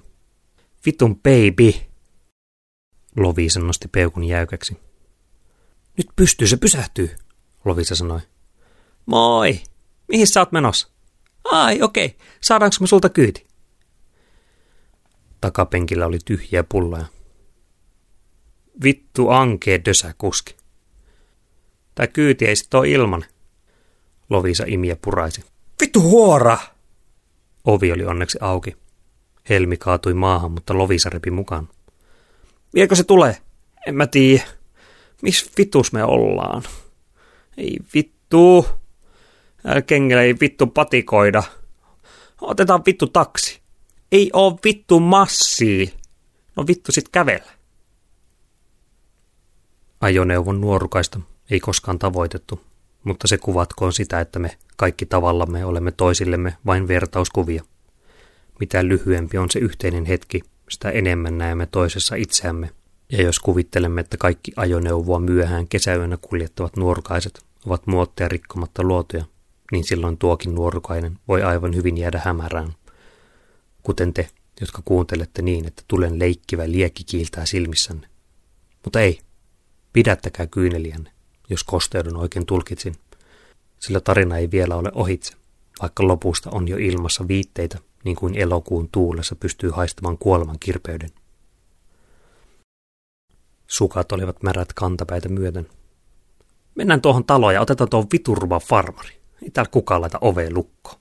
Vitun 0.86 1.16
baby. 1.16 1.72
Lovisa 3.16 3.60
nosti 3.60 3.88
peukun 3.88 4.24
jäykäksi. 4.24 4.80
Nyt 5.96 6.06
pystyy, 6.16 6.46
se 6.46 6.56
pysähtyy, 6.56 7.16
Lovisa 7.64 7.94
sanoi. 7.94 8.20
Moi, 9.08 9.60
mihin 10.08 10.26
sä 10.26 10.40
oot 10.40 10.52
menossa? 10.52 10.88
Ai, 11.44 11.82
okei, 11.82 12.06
okay. 12.06 12.18
saadaanko 12.40 12.76
me 12.80 12.86
sulta 12.86 13.08
kyyti? 13.08 13.46
Takapenkillä 15.40 16.06
oli 16.06 16.18
tyhjiä 16.24 16.64
pulloja. 16.64 17.04
Vittu 18.84 19.28
ankee 19.28 19.80
dösä 19.84 20.14
kuski. 20.18 20.56
Tää 21.94 22.06
kyyti 22.06 22.46
ei 22.46 22.56
sit 22.56 22.74
ole 22.74 22.88
ilman. 22.88 23.24
Lovisa 24.30 24.64
imiä 24.66 24.96
puraisi. 25.02 25.44
Vittu 25.80 26.00
huora! 26.02 26.58
Ovi 27.64 27.92
oli 27.92 28.04
onneksi 28.04 28.38
auki. 28.40 28.76
Helmi 29.48 29.76
kaatui 29.76 30.14
maahan, 30.14 30.52
mutta 30.52 30.78
Lovisa 30.78 31.10
repi 31.10 31.30
mukaan. 31.30 31.68
Vieläkö 32.74 32.94
se 32.94 33.04
tulee? 33.04 33.36
En 33.86 33.94
mä 33.94 34.06
tiedä. 34.06 34.44
Miss 35.22 35.50
vitus 35.58 35.92
me 35.92 36.04
ollaan? 36.04 36.62
Ei 37.56 37.76
vittu. 37.94 38.66
Kengellä 39.86 40.22
ei 40.22 40.34
vittu 40.40 40.66
patikoida. 40.66 41.42
Otetaan 42.40 42.82
vittu 42.86 43.06
taksi. 43.06 43.60
Ei 44.12 44.30
oo 44.32 44.58
vittu 44.64 45.00
massi. 45.00 45.94
No 46.56 46.66
vittu 46.66 46.92
sit 46.92 47.08
kävellä. 47.08 47.52
Ajoneuvon 50.00 50.60
nuorukaista 50.60 51.20
ei 51.50 51.60
koskaan 51.60 51.98
tavoitettu, 51.98 52.60
mutta 53.04 53.28
se 53.28 53.38
kuvatkoon 53.38 53.92
sitä, 53.92 54.20
että 54.20 54.38
me 54.38 54.58
kaikki 54.76 55.06
tavallamme 55.06 55.64
olemme 55.64 55.90
toisillemme 55.92 56.56
vain 56.66 56.88
vertauskuvia. 56.88 57.62
Mitä 58.60 58.84
lyhyempi 58.84 59.38
on 59.38 59.50
se 59.50 59.58
yhteinen 59.58 60.04
hetki, 60.04 60.40
sitä 60.68 60.90
enemmän 60.90 61.38
näemme 61.38 61.66
toisessa 61.66 62.14
itseämme. 62.14 62.70
Ja 63.12 63.22
jos 63.22 63.38
kuvittelemme, 63.38 64.00
että 64.00 64.16
kaikki 64.16 64.52
ajoneuvoa 64.56 65.20
myöhään 65.20 65.68
kesäyönä 65.68 66.18
kuljettavat 66.22 66.76
nuorukaiset 66.76 67.44
ovat 67.66 67.86
muotteja 67.86 68.28
rikkomatta 68.28 68.82
luotuja, 68.82 69.24
niin 69.72 69.84
silloin 69.84 70.18
tuokin 70.18 70.54
nuorukainen 70.54 71.18
voi 71.28 71.42
aivan 71.42 71.74
hyvin 71.74 71.98
jäädä 71.98 72.20
hämärään. 72.24 72.74
Kuten 73.82 74.14
te, 74.14 74.28
jotka 74.60 74.82
kuuntelette 74.84 75.42
niin, 75.42 75.66
että 75.66 75.82
tulen 75.88 76.18
leikkivä 76.18 76.70
liekki 76.70 77.04
kiiltää 77.04 77.46
silmissänne. 77.46 78.08
Mutta 78.84 79.00
ei, 79.00 79.20
pidättäkää 79.92 80.46
kyyneliänne, 80.46 81.10
jos 81.50 81.64
kosteudun 81.64 82.16
oikein 82.16 82.46
tulkitsin, 82.46 82.94
sillä 83.80 84.00
tarina 84.00 84.38
ei 84.38 84.50
vielä 84.50 84.76
ole 84.76 84.90
ohitse, 84.94 85.34
vaikka 85.82 86.08
lopusta 86.08 86.50
on 86.52 86.68
jo 86.68 86.76
ilmassa 86.76 87.28
viitteitä 87.28 87.78
niin 88.04 88.16
kuin 88.16 88.34
elokuun 88.34 88.88
tuulessa 88.92 89.36
pystyy 89.36 89.70
haistamaan 89.70 90.18
kuoleman 90.18 90.58
kirpeyden. 90.60 91.10
Sukat 93.66 94.12
olivat 94.12 94.42
märät 94.42 94.72
kantapäitä 94.72 95.28
myöten. 95.28 95.68
Mennään 96.74 97.00
tuohon 97.00 97.24
taloon 97.24 97.54
ja 97.54 97.60
otetaan 97.60 97.90
tuon 97.90 98.06
viturva 98.12 98.60
farmari. 98.60 99.17
Ei 99.42 99.50
täällä 99.50 99.70
kukaan 99.70 100.00
laita 100.00 100.18
oveen 100.20 100.54
lukko. 100.54 101.00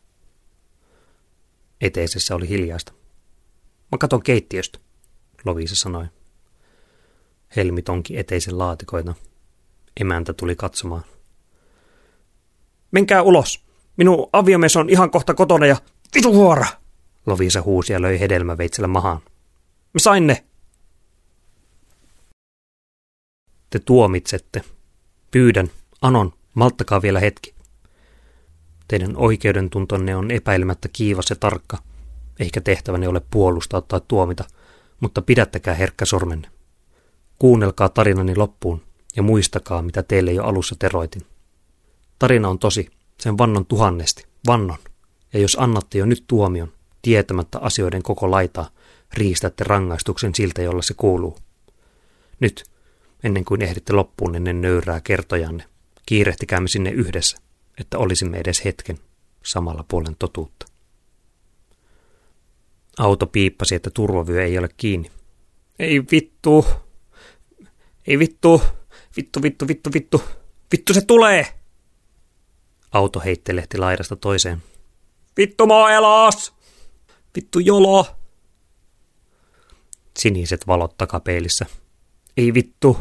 Eteisessä 1.82 2.36
oli 2.36 2.50
hiljaista. 2.50 2.94
Mä 3.92 3.98
katon 3.98 4.24
keittiöstä, 4.24 4.80
Lovisa 5.46 5.76
sanoi. 5.76 6.06
Helmi 7.56 7.82
tonki 7.82 8.18
eteisen 8.18 8.58
laatikoita. 8.58 9.16
Emäntä 10.00 10.34
tuli 10.34 10.56
katsomaan. 10.56 11.04
Menkää 12.92 13.22
ulos. 13.22 13.66
Minun 13.98 14.30
aviomies 14.34 14.76
on 14.78 14.90
ihan 14.90 15.12
kohta 15.12 15.34
kotona 15.34 15.66
ja 15.66 15.76
vitu 16.16 16.34
huora. 16.34 16.66
Lovisa 17.26 17.62
huusi 17.62 17.94
ja 17.94 18.02
löi 18.02 18.20
hedelmäveitsellä 18.20 18.88
mahaan. 18.88 19.22
Mä 19.94 20.00
sain 20.00 20.28
ne. 20.28 20.44
Te 23.70 23.80
tuomitsette. 23.80 24.62
Pyydän, 25.32 25.70
anon, 26.02 26.34
malttakaa 26.54 27.02
vielä 27.02 27.20
hetki. 27.20 27.57
Teidän 28.88 29.18
oikeudentuntonne 29.18 30.16
on 30.16 30.32
epäilemättä 30.32 30.90
kiivas 30.94 31.30
ja 31.30 31.36
tarkka, 31.36 31.78
eikä 32.40 32.62
tehtävänne 32.62 33.08
ole 33.08 33.22
puolustaa 33.32 33.82
tai 33.82 34.02
tuomita, 34.08 34.44
mutta 35.00 35.22
pidättäkää 35.22 35.74
herkkä 35.74 36.06
sormenne. 36.06 36.48
Kuunnelkaa 37.40 37.90
tarinani 37.90 38.36
loppuun 38.36 38.82
ja 39.16 39.24
muistakaa, 39.24 39.82
mitä 39.82 40.04
teille 40.04 40.32
jo 40.32 40.44
alussa 40.44 40.76
teroitin. 40.80 41.22
Tarina 42.20 42.50
on 42.50 42.60
tosi, 42.60 42.90
sen 43.20 43.38
vannon 43.38 43.66
tuhannesti, 43.66 44.26
vannon. 44.48 44.78
Ja 45.34 45.40
jos 45.40 45.58
annatte 45.60 45.98
jo 45.98 46.06
nyt 46.06 46.24
tuomion, 46.28 46.72
tietämättä 47.02 47.60
asioiden 47.60 48.04
koko 48.04 48.32
laitaa, 48.32 48.70
riistätte 49.14 49.64
rangaistuksen 49.64 50.36
siltä, 50.36 50.62
jolla 50.62 50.82
se 50.82 50.94
kuuluu. 50.94 51.38
Nyt, 52.40 52.64
ennen 53.24 53.46
kuin 53.46 53.62
ehditte 53.62 53.94
loppuun 53.94 54.36
ennen 54.36 54.62
nöyrää 54.62 55.02
kertojanne, 55.02 55.64
kiirehtikäämme 56.06 56.68
sinne 56.68 56.90
yhdessä, 56.90 57.38
että 57.80 57.98
olisimme 57.98 58.38
edes 58.38 58.66
hetken 58.66 59.00
samalla 59.44 59.86
puolen 59.88 60.16
totuutta. 60.16 60.66
Auto 62.98 63.28
piippasi, 63.28 63.76
että 63.76 63.90
turvavyö 63.90 64.44
ei 64.44 64.58
ole 64.58 64.70
kiinni. 64.78 65.12
Ei 65.80 66.02
vittu. 66.12 66.66
Ei 68.08 68.20
vittu. 68.20 68.62
Vittu, 69.18 69.42
vittu, 69.42 69.68
vittu, 69.68 69.90
vittu. 69.94 70.24
Vittu 70.72 70.94
se 70.94 71.02
tulee! 71.02 71.46
Auto 72.92 73.20
heittelehti 73.20 73.78
laidasta 73.78 74.16
toiseen. 74.16 74.64
Vittu 75.38 75.68
mä 75.68 75.92
elas! 75.92 76.54
Vittu 77.36 77.60
jolo! 77.60 78.06
Siniset 80.20 80.68
valot 80.68 80.98
takapeilissä. 80.98 81.66
Ei 82.38 82.54
vittu. 82.54 82.98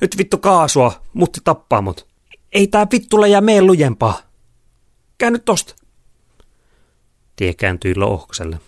Nyt 0.00 0.18
vittu 0.18 0.38
kaasua. 0.38 1.02
Mutti 1.12 1.40
tappaa 1.44 1.82
mut. 1.82 2.06
Ei 2.52 2.66
tää 2.66 2.86
vittulle 2.92 3.28
jää 3.28 3.40
meen 3.40 3.66
lujempaa. 3.66 4.20
Käy 5.18 5.30
nyt 5.30 5.44
tosta. 5.44 5.74
Tie 7.36 7.54
kääntyi 7.54 7.96
louhkoselle. 7.96 8.60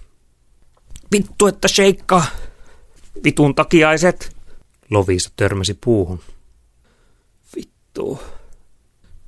Vittu, 1.13 1.47
että 1.47 1.69
sheikkaa. 1.69 2.25
Vitun 3.25 3.55
takiaiset. 3.55 4.37
Lovisa 4.91 5.31
törmäsi 5.37 5.79
puuhun. 5.85 6.21
Vittu. 7.57 8.23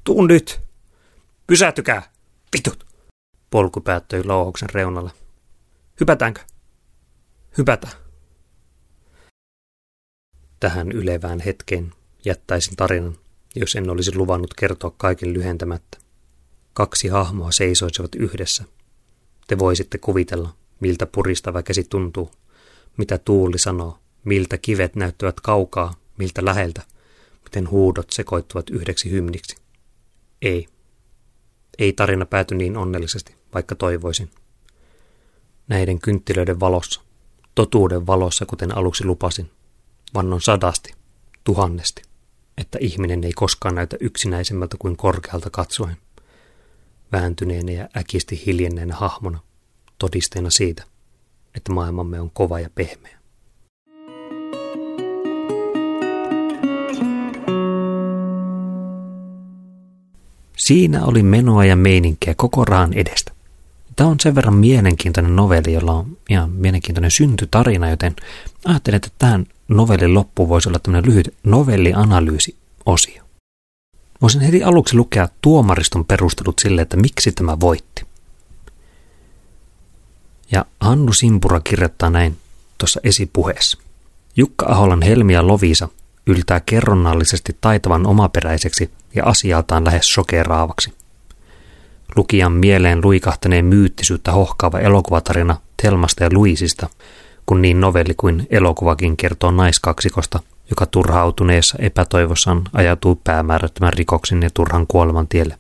Tuu 0.05 0.27
nyt. 0.27 0.61
Pysähtykää. 1.47 2.13
Vitut. 2.53 2.87
Polku 3.51 3.81
päättyi 3.81 4.25
louhoksen 4.25 4.71
reunalle. 4.71 5.11
Hypätäänkö? 6.01 6.41
Hypätä. 7.59 7.89
Tähän 10.61 10.93
ylevään 10.93 11.41
hetkeen 11.41 11.95
jättäisin 12.25 12.77
tarinan, 12.77 13.19
jos 13.57 13.75
en 13.75 13.91
olisi 13.91 14.17
luvannut 14.17 14.55
kertoa 14.55 14.95
kaiken 14.97 15.33
lyhentämättä. 15.33 15.99
Kaksi 16.73 17.09
hahmoa 17.09 17.53
seisoisivat 17.53 18.15
yhdessä. 18.15 18.65
Te 19.47 19.59
voisitte 19.59 19.99
kuvitella, 19.99 20.55
miltä 20.81 21.07
puristava 21.07 21.63
käsi 21.63 21.85
tuntuu, 21.85 22.31
mitä 22.97 23.19
tuuli 23.19 23.59
sanoo, 23.59 23.99
miltä 24.25 24.59
kivet 24.59 24.97
näyttävät 24.97 25.41
kaukaa, 25.41 25.95
miltä 26.19 26.45
läheltä, 26.45 26.83
miten 27.45 27.71
huudot 27.71 28.11
sekoittuvat 28.11 28.71
yhdeksi 28.71 29.11
hymniksi. 29.11 29.57
Ei. 30.43 30.69
Ei 31.79 31.93
tarina 31.93 32.27
pääty 32.27 32.55
niin 32.55 32.77
onnellisesti, 32.77 33.35
vaikka 33.55 33.75
toivoisin. 33.75 34.31
Näiden 35.69 35.99
kynttilöiden 35.99 36.61
valossa, 36.61 37.01
totuuden 37.55 38.07
valossa, 38.07 38.47
kuten 38.47 38.77
aluksi 38.77 39.05
lupasin, 39.05 39.51
vannon 40.15 40.41
sadasti, 40.41 40.95
tuhannesti, 41.45 42.03
että 42.63 42.79
ihminen 42.81 43.25
ei 43.25 43.33
koskaan 43.33 43.75
näytä 43.75 43.97
yksinäisemmältä 44.01 44.77
kuin 44.79 44.97
korkealta 44.97 45.51
katsoen, 45.51 45.97
vääntyneenä 47.13 47.73
ja 47.73 47.89
äkisti 47.97 48.43
hiljenneenä 48.47 48.95
hahmona, 48.97 49.39
todisteena 49.99 50.51
siitä, 50.51 50.85
että 51.55 51.73
maailmamme 51.73 52.21
on 52.21 52.31
kova 52.31 52.61
ja 52.61 52.71
pehmeä. 52.75 53.19
Siinä 60.57 61.05
oli 61.05 61.23
menoa 61.23 61.65
ja 61.65 61.77
meininkiä 61.77 62.35
koko 62.37 62.65
rahan 62.65 62.93
edestä. 62.93 63.33
Tämä 63.97 64.11
on 64.11 64.21
sen 64.21 64.35
verran 64.35 64.55
mielenkiintoinen 64.55 65.37
novelli, 65.37 65.73
jolla 65.73 65.93
on 65.93 66.17
ihan 66.31 66.51
mielenkiintoinen 66.51 67.11
syntytarina, 67.11 67.91
joten 67.91 68.17
ajattelin, 68.65 68.97
että 68.97 69.09
tämän 69.19 69.47
novellin 69.77 70.15
loppu 70.15 70.49
voisi 70.49 70.69
olla 70.69 70.79
tämmöinen 70.79 71.11
lyhyt 71.11 71.35
novellianalyysi-osio. 71.45 73.23
Voisin 74.23 74.41
heti 74.41 74.63
aluksi 74.63 74.97
lukea 74.97 75.29
tuomariston 75.41 76.05
perustelut 76.05 76.59
sille, 76.59 76.83
että 76.83 76.97
miksi 76.97 77.33
tämä 77.33 77.61
voitti. 77.61 78.07
Ja 80.53 80.65
Hannu 80.81 81.13
Simpura 81.13 81.61
kirjoittaa 81.61 82.11
näin 82.11 82.37
tuossa 82.79 83.01
esipuheessa. 83.05 83.79
Jukka 84.37 84.67
Aholan 84.67 85.03
Helmi 85.03 85.33
ja 85.33 85.47
Lovisa 85.47 85.89
yltää 86.27 86.61
kerronnallisesti 86.61 87.57
taitavan 87.61 88.07
omaperäiseksi 88.07 88.91
ja 89.15 89.25
asialtaan 89.25 89.85
lähes 89.85 90.15
sokeraavaksi. 90.15 90.95
Lukijan 92.17 92.53
mieleen 92.53 93.01
luikahtaneen 93.05 93.65
myyttisyyttä 93.65 94.33
hohkaava 94.33 94.79
elokuvatarina 94.79 95.57
Telmasta 95.83 96.25
ja 96.25 96.31
Luisista, 96.33 96.89
kun 97.47 97.63
niin 97.63 97.81
novelli 97.81 98.15
kuin 98.17 98.47
elokuvakin 98.51 99.17
kertoo 99.17 99.51
naiskaksikosta, 99.51 100.41
joka 100.71 100.87
turhautuneessa 100.87 101.79
epätoivossaan 101.81 102.63
ajautuu 102.73 103.21
päämäärättömän 103.25 103.93
rikoksen 103.93 104.43
ja 104.43 104.51
turhan 104.55 104.87
kuoleman 104.87 105.29
tielle. 105.29 105.59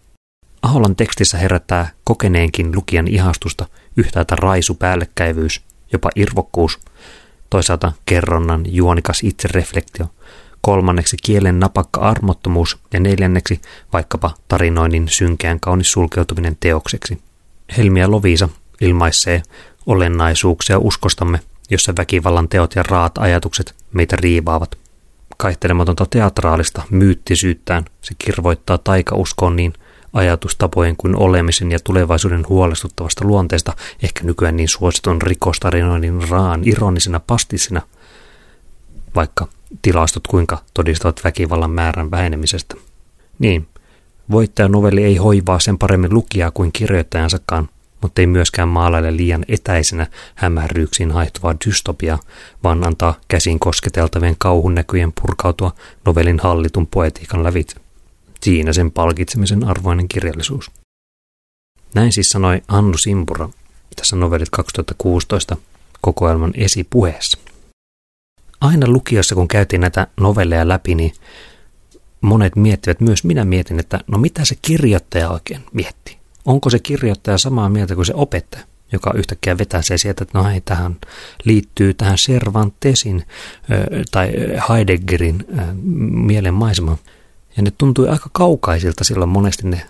Aholan 0.62 0.96
tekstissä 0.96 1.38
herättää 1.38 1.90
kokeneenkin 2.04 2.76
lukijan 2.76 3.08
ihastusta 3.08 3.66
yhtäältä 3.96 4.36
raisu 4.36 4.74
päällekkäivyys, 4.74 5.60
jopa 5.92 6.10
irvokkuus, 6.16 6.78
toisaalta 7.50 7.92
kerronnan 8.06 8.62
juonikas 8.66 9.20
itsereflektio, 9.22 10.06
kolmanneksi 10.60 11.16
kielen 11.22 11.60
napakka 11.60 12.00
armottomuus 12.00 12.78
ja 12.92 13.00
neljänneksi 13.00 13.60
vaikkapa 13.92 14.30
tarinoinnin 14.48 15.08
synkeän 15.08 15.60
kaunis 15.60 15.92
sulkeutuminen 15.92 16.56
teokseksi. 16.60 17.22
Helmi 17.76 18.00
ja 18.00 18.10
Lovisa 18.10 18.48
ilmaisee 18.80 19.42
olennaisuuksia 19.86 20.78
uskostamme, 20.78 21.40
jossa 21.72 21.94
väkivallan 21.98 22.48
teot 22.48 22.74
ja 22.74 22.82
raat 22.82 23.18
ajatukset 23.18 23.74
meitä 23.92 24.16
riivaavat. 24.16 24.78
Kaihtelematonta 25.36 26.06
teatraalista 26.10 26.82
myyttisyyttään 26.90 27.84
se 28.00 28.14
kirvoittaa 28.18 28.78
taikauskoon 28.78 29.56
niin 29.56 29.72
ajatustapojen 30.12 30.96
kuin 30.96 31.16
olemisen 31.16 31.72
ja 31.72 31.78
tulevaisuuden 31.84 32.48
huolestuttavasta 32.48 33.24
luonteesta, 33.24 33.72
ehkä 34.02 34.24
nykyään 34.24 34.56
niin 34.56 34.68
suositun 34.68 35.22
rikostarinoinnin 35.22 36.28
raan 36.28 36.60
ironisena 36.64 37.20
pastisina, 37.20 37.82
vaikka 39.14 39.48
tilastot 39.82 40.26
kuinka 40.26 40.58
todistavat 40.74 41.20
väkivallan 41.24 41.70
määrän 41.70 42.10
vähenemisestä. 42.10 42.74
Niin, 43.38 43.68
voittajanovelli 44.30 45.04
ei 45.04 45.16
hoivaa 45.16 45.60
sen 45.60 45.78
paremmin 45.78 46.14
lukijaa 46.14 46.50
kuin 46.50 46.72
kirjoittajansakaan, 46.72 47.68
mutta 48.02 48.20
ei 48.20 48.26
myöskään 48.26 48.68
maalaile 48.68 49.16
liian 49.16 49.44
etäisenä 49.48 50.06
hämärryyksiin 50.34 51.10
haihtuvaa 51.10 51.54
dystopia, 51.66 52.18
vaan 52.64 52.84
antaa 52.84 53.14
käsin 53.28 53.58
kosketeltavien 53.58 54.36
kauhun 54.38 54.74
näkyjen 54.74 55.12
purkautua 55.20 55.72
novellin 56.06 56.40
hallitun 56.42 56.86
poetiikan 56.86 57.44
lävitse. 57.44 57.76
Siinä 58.42 58.72
sen 58.72 58.90
palkitsemisen 58.90 59.64
arvoinen 59.64 60.08
kirjallisuus. 60.08 60.70
Näin 61.94 62.12
siis 62.12 62.30
sanoi 62.30 62.62
Annu 62.68 62.98
Simpura 62.98 63.48
tässä 63.96 64.16
novellit 64.16 64.50
2016 64.50 65.56
kokoelman 66.00 66.52
esipuheessa. 66.54 67.38
Aina 68.60 68.86
lukiossa, 68.88 69.34
kun 69.34 69.48
käytiin 69.48 69.80
näitä 69.80 70.06
novelleja 70.20 70.68
läpi, 70.68 70.94
niin 70.94 71.12
monet 72.20 72.56
miettivät, 72.56 73.00
myös 73.00 73.24
minä 73.24 73.44
mietin, 73.44 73.80
että 73.80 74.00
no 74.06 74.18
mitä 74.18 74.44
se 74.44 74.54
kirjoittaja 74.62 75.30
oikein 75.30 75.64
mietti. 75.72 76.21
Onko 76.44 76.70
se 76.70 76.78
kirjoittaja 76.78 77.38
samaa 77.38 77.68
mieltä 77.68 77.94
kuin 77.94 78.06
se 78.06 78.14
opettaja, 78.16 78.64
joka 78.92 79.12
yhtäkkiä 79.14 79.58
vetää 79.58 79.82
se 79.82 79.98
sieltä, 79.98 80.24
että 80.24 80.38
no 80.38 80.44
hei, 80.44 80.60
tähän 80.60 80.96
liittyy 81.44 81.94
tähän 81.94 82.16
Cervantesin 82.16 83.24
tai 84.10 84.32
Heideggerin 84.68 85.46
mielen 86.10 86.54
maisemaan. 86.54 86.98
Ja 87.56 87.62
ne 87.62 87.72
tuntui 87.78 88.08
aika 88.08 88.30
kaukaisilta 88.32 89.04
silloin 89.04 89.30
monesti 89.30 89.68
ne 89.68 89.86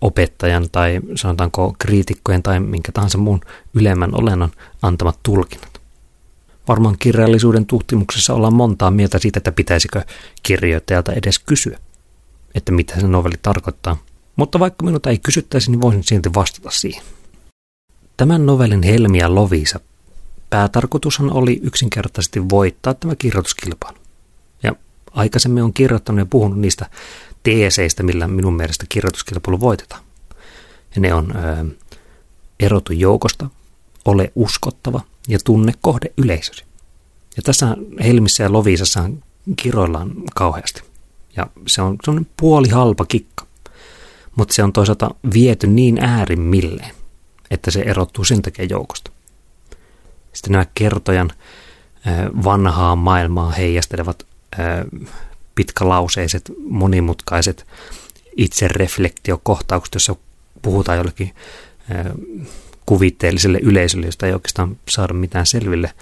opettajan 0.00 0.68
tai 0.72 1.00
sanotaanko 1.14 1.74
kriitikkojen 1.78 2.42
tai 2.42 2.60
minkä 2.60 2.92
tahansa 2.92 3.18
muun 3.18 3.40
ylemmän 3.74 4.14
olennon 4.14 4.50
antamat 4.82 5.18
tulkinnat. 5.22 5.80
Varmaan 6.68 6.96
kirjallisuuden 6.98 7.66
tutkimuksessa 7.66 8.34
ollaan 8.34 8.54
montaa 8.54 8.90
mieltä 8.90 9.18
siitä, 9.18 9.38
että 9.38 9.52
pitäisikö 9.52 10.02
kirjoittajalta 10.42 11.12
edes 11.12 11.38
kysyä, 11.38 11.78
että 12.54 12.72
mitä 12.72 13.00
se 13.00 13.06
novelli 13.06 13.36
tarkoittaa. 13.42 13.96
Mutta 14.36 14.58
vaikka 14.58 14.84
minulta 14.84 15.10
ei 15.10 15.18
kysyttäisi, 15.18 15.70
niin 15.70 15.80
voisin 15.80 16.04
silti 16.04 16.34
vastata 16.34 16.70
siihen. 16.70 17.02
Tämän 18.16 18.46
novellin 18.46 18.82
Helmi 18.82 19.18
ja 19.18 19.34
Lovisa 19.34 19.80
päätarkoitushan 20.50 21.32
oli 21.32 21.60
yksinkertaisesti 21.62 22.48
voittaa 22.48 22.94
tämä 22.94 23.16
kirjoituskilpailu. 23.16 24.00
Aikaisemmin 25.12 25.62
on 25.62 25.72
kirjoittanut 25.72 26.18
ja 26.18 26.26
puhunut 26.26 26.58
niistä 26.58 26.90
teeseistä, 27.42 28.02
millä 28.02 28.26
minun 28.26 28.54
mielestä 28.56 28.84
kirjoituskilpailu 28.88 29.60
voitetaan. 29.60 30.02
Ja 30.94 31.00
ne 31.00 31.14
on 31.14 31.36
ö, 31.36 31.66
erotu 32.60 32.92
joukosta, 32.92 33.50
ole 34.04 34.32
uskottava 34.34 35.00
ja 35.28 35.38
tunne 35.44 35.72
kohde 35.80 36.12
yleisösi. 36.16 36.64
Ja 37.36 37.42
tässä 37.42 37.76
Helmissä 38.02 38.42
ja 38.42 38.52
Loviisassa 38.52 39.10
kiroillaan 39.56 40.12
kauheasti. 40.34 40.82
Ja 41.36 41.46
se 41.66 41.82
on 41.82 41.96
semmoinen 42.04 42.30
puoli 42.36 42.68
halpa 42.68 43.04
kikka. 43.04 43.29
Mutta 44.36 44.54
se 44.54 44.62
on 44.62 44.72
toisaalta 44.72 45.10
viety 45.34 45.66
niin 45.66 46.04
äärimmilleen, 46.04 46.94
että 47.50 47.70
se 47.70 47.80
erottuu 47.80 48.24
sen 48.24 48.42
takia 48.42 48.64
joukosta. 48.64 49.10
Sitten 50.32 50.52
nämä 50.52 50.66
kertojan 50.74 51.30
vanhaa 52.44 52.96
maailmaa 52.96 53.50
heijastelevat 53.50 54.26
pitkälauseiset, 55.54 56.52
monimutkaiset 56.68 57.66
itsereflektiokohtaukset, 58.36 59.94
jossa 59.94 60.16
puhutaan 60.62 60.98
jollekin 60.98 61.34
kuvitteelliselle 62.86 63.58
yleisölle, 63.62 64.06
josta 64.06 64.26
ei 64.26 64.32
oikeastaan 64.32 64.76
saada 64.88 65.14
mitään 65.14 65.46
selville, 65.46 65.94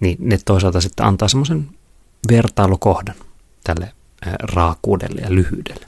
niin 0.00 0.16
ne 0.20 0.38
toisaalta 0.44 0.80
sitten 0.80 1.06
antaa 1.06 1.28
semmoisen 1.28 1.68
vertailukohdan 2.30 3.16
tälle 3.64 3.92
raakuudelle 4.42 5.20
ja 5.20 5.34
lyhyydelle. 5.34 5.87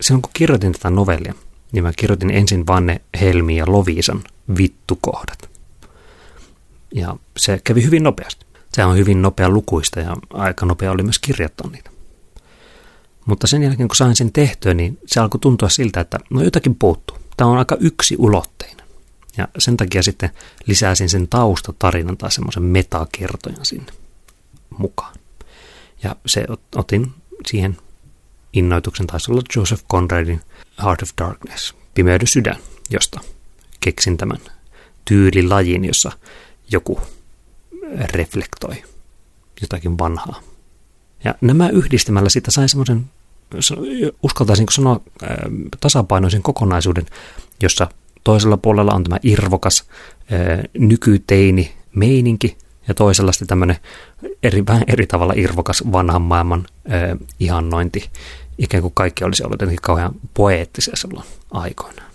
Silloin 0.00 0.22
kun 0.22 0.30
kirjoitin 0.34 0.72
tätä 0.72 0.90
novellia, 0.90 1.34
niin 1.72 1.84
mä 1.84 1.92
kirjoitin 1.96 2.30
ensin 2.30 2.66
vaan 2.66 2.86
ne 2.86 3.00
Helmi 3.20 3.56
ja 3.56 3.64
Loviisan 3.68 4.24
vittukohdat. 4.58 5.50
Ja 6.94 7.16
se 7.36 7.60
kävi 7.64 7.84
hyvin 7.84 8.02
nopeasti. 8.02 8.46
Se 8.72 8.84
on 8.84 8.96
hyvin 8.96 9.22
nopea 9.22 9.48
lukuista 9.48 10.00
ja 10.00 10.16
aika 10.30 10.66
nopea 10.66 10.92
oli 10.92 11.02
myös 11.02 11.18
kirjoittaa 11.18 11.70
niitä. 11.70 11.90
Mutta 13.26 13.46
sen 13.46 13.62
jälkeen 13.62 13.88
kun 13.88 13.96
sain 13.96 14.16
sen 14.16 14.32
tehtyä, 14.32 14.74
niin 14.74 14.98
se 15.06 15.20
alkoi 15.20 15.40
tuntua 15.40 15.68
siltä, 15.68 16.00
että 16.00 16.18
no 16.30 16.42
jotakin 16.42 16.74
puuttuu. 16.74 17.18
Tämä 17.36 17.50
on 17.50 17.58
aika 17.58 17.76
yksi 17.80 18.16
ulotteinen. 18.18 18.86
Ja 19.36 19.48
sen 19.58 19.76
takia 19.76 20.02
sitten 20.02 20.30
lisäsin 20.66 21.08
sen 21.08 21.28
taustatarinan 21.28 22.16
tai 22.16 22.30
semmoisen 22.30 22.62
metakertojan 22.62 23.64
sinne 23.64 23.92
mukaan. 24.78 25.14
Ja 26.02 26.16
se 26.26 26.46
otin 26.76 27.12
siihen 27.46 27.76
innoituksen 28.54 29.06
taisi 29.06 29.30
olla 29.32 29.42
Joseph 29.56 29.84
Conradin 29.92 30.40
Heart 30.82 31.02
of 31.02 31.10
Darkness, 31.20 31.74
Pimeyden 31.94 32.26
sydän, 32.26 32.56
josta 32.90 33.20
keksin 33.80 34.16
tämän 34.16 34.38
tyylilajin, 35.04 35.84
jossa 35.84 36.12
joku 36.70 37.00
reflektoi 38.12 38.84
jotakin 39.60 39.98
vanhaa. 39.98 40.40
Ja 41.24 41.34
nämä 41.40 41.68
yhdistämällä 41.68 42.28
sitä 42.28 42.50
sai 42.50 42.68
semmoisen, 42.68 43.10
uskaltaisinko 44.22 44.72
sanoa, 44.72 45.00
tasapainoisen 45.80 46.42
kokonaisuuden, 46.42 47.06
jossa 47.62 47.88
toisella 48.24 48.56
puolella 48.56 48.94
on 48.94 49.04
tämä 49.04 49.18
irvokas 49.22 49.84
nykyteini 50.78 51.74
meininki, 51.94 52.56
ja 52.88 52.94
toisella 52.94 53.32
sitten 53.32 53.48
tämmöinen 53.48 53.76
eri, 54.42 54.66
vähän 54.66 54.84
eri 54.86 55.06
tavalla 55.06 55.32
irvokas 55.36 55.82
vanhan 55.92 56.22
maailman 56.22 56.66
äh, 56.92 57.18
ihannointi, 57.40 58.10
ikään 58.58 58.82
kuin 58.82 58.94
kaikki 58.94 59.24
olisi 59.24 59.44
ollut 59.44 59.60
jotenkin 59.60 59.82
kauhean 59.82 60.14
poeettisia 60.34 60.96
silloin 60.96 61.26
aikoinaan. 61.50 62.10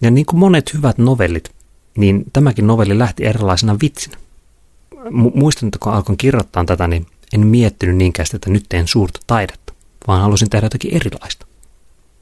Ja 0.00 0.10
niin 0.10 0.26
kuin 0.26 0.40
monet 0.40 0.74
hyvät 0.74 0.98
novellit, 0.98 1.50
niin 1.96 2.24
tämäkin 2.32 2.66
novelli 2.66 2.98
lähti 2.98 3.26
erilaisena 3.26 3.76
vitsinä 3.82 4.16
muistan, 5.34 5.66
että 5.66 5.78
kun 5.78 5.92
alkoin 5.92 6.18
kirjoittaa 6.18 6.64
tätä, 6.64 6.88
niin 6.88 7.06
en 7.32 7.46
miettinyt 7.46 7.96
niinkään 7.96 8.26
sitä, 8.26 8.36
että 8.36 8.50
nyt 8.50 8.64
teen 8.68 8.88
suurta 8.88 9.20
taidetta, 9.26 9.72
vaan 10.06 10.22
halusin 10.22 10.50
tehdä 10.50 10.66
jotakin 10.66 10.94
erilaista. 10.94 11.46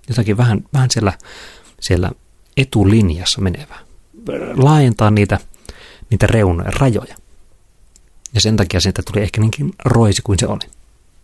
Jotakin 0.08 0.36
vähän, 0.36 0.64
vähän 0.72 0.90
siellä, 0.90 1.12
siellä 1.80 2.10
etulinjassa 2.56 3.40
menevää. 3.40 3.78
Laajentaa 4.54 5.10
niitä, 5.10 5.38
niitä 6.10 6.26
reunoja, 6.26 6.70
rajoja. 6.70 7.16
Ja 8.34 8.40
sen 8.40 8.56
takia 8.56 8.80
siitä 8.80 9.02
tuli 9.02 9.22
ehkä 9.22 9.40
niinkin 9.40 9.72
roisi 9.84 10.22
kuin 10.22 10.38
se 10.38 10.46
oli. 10.46 10.64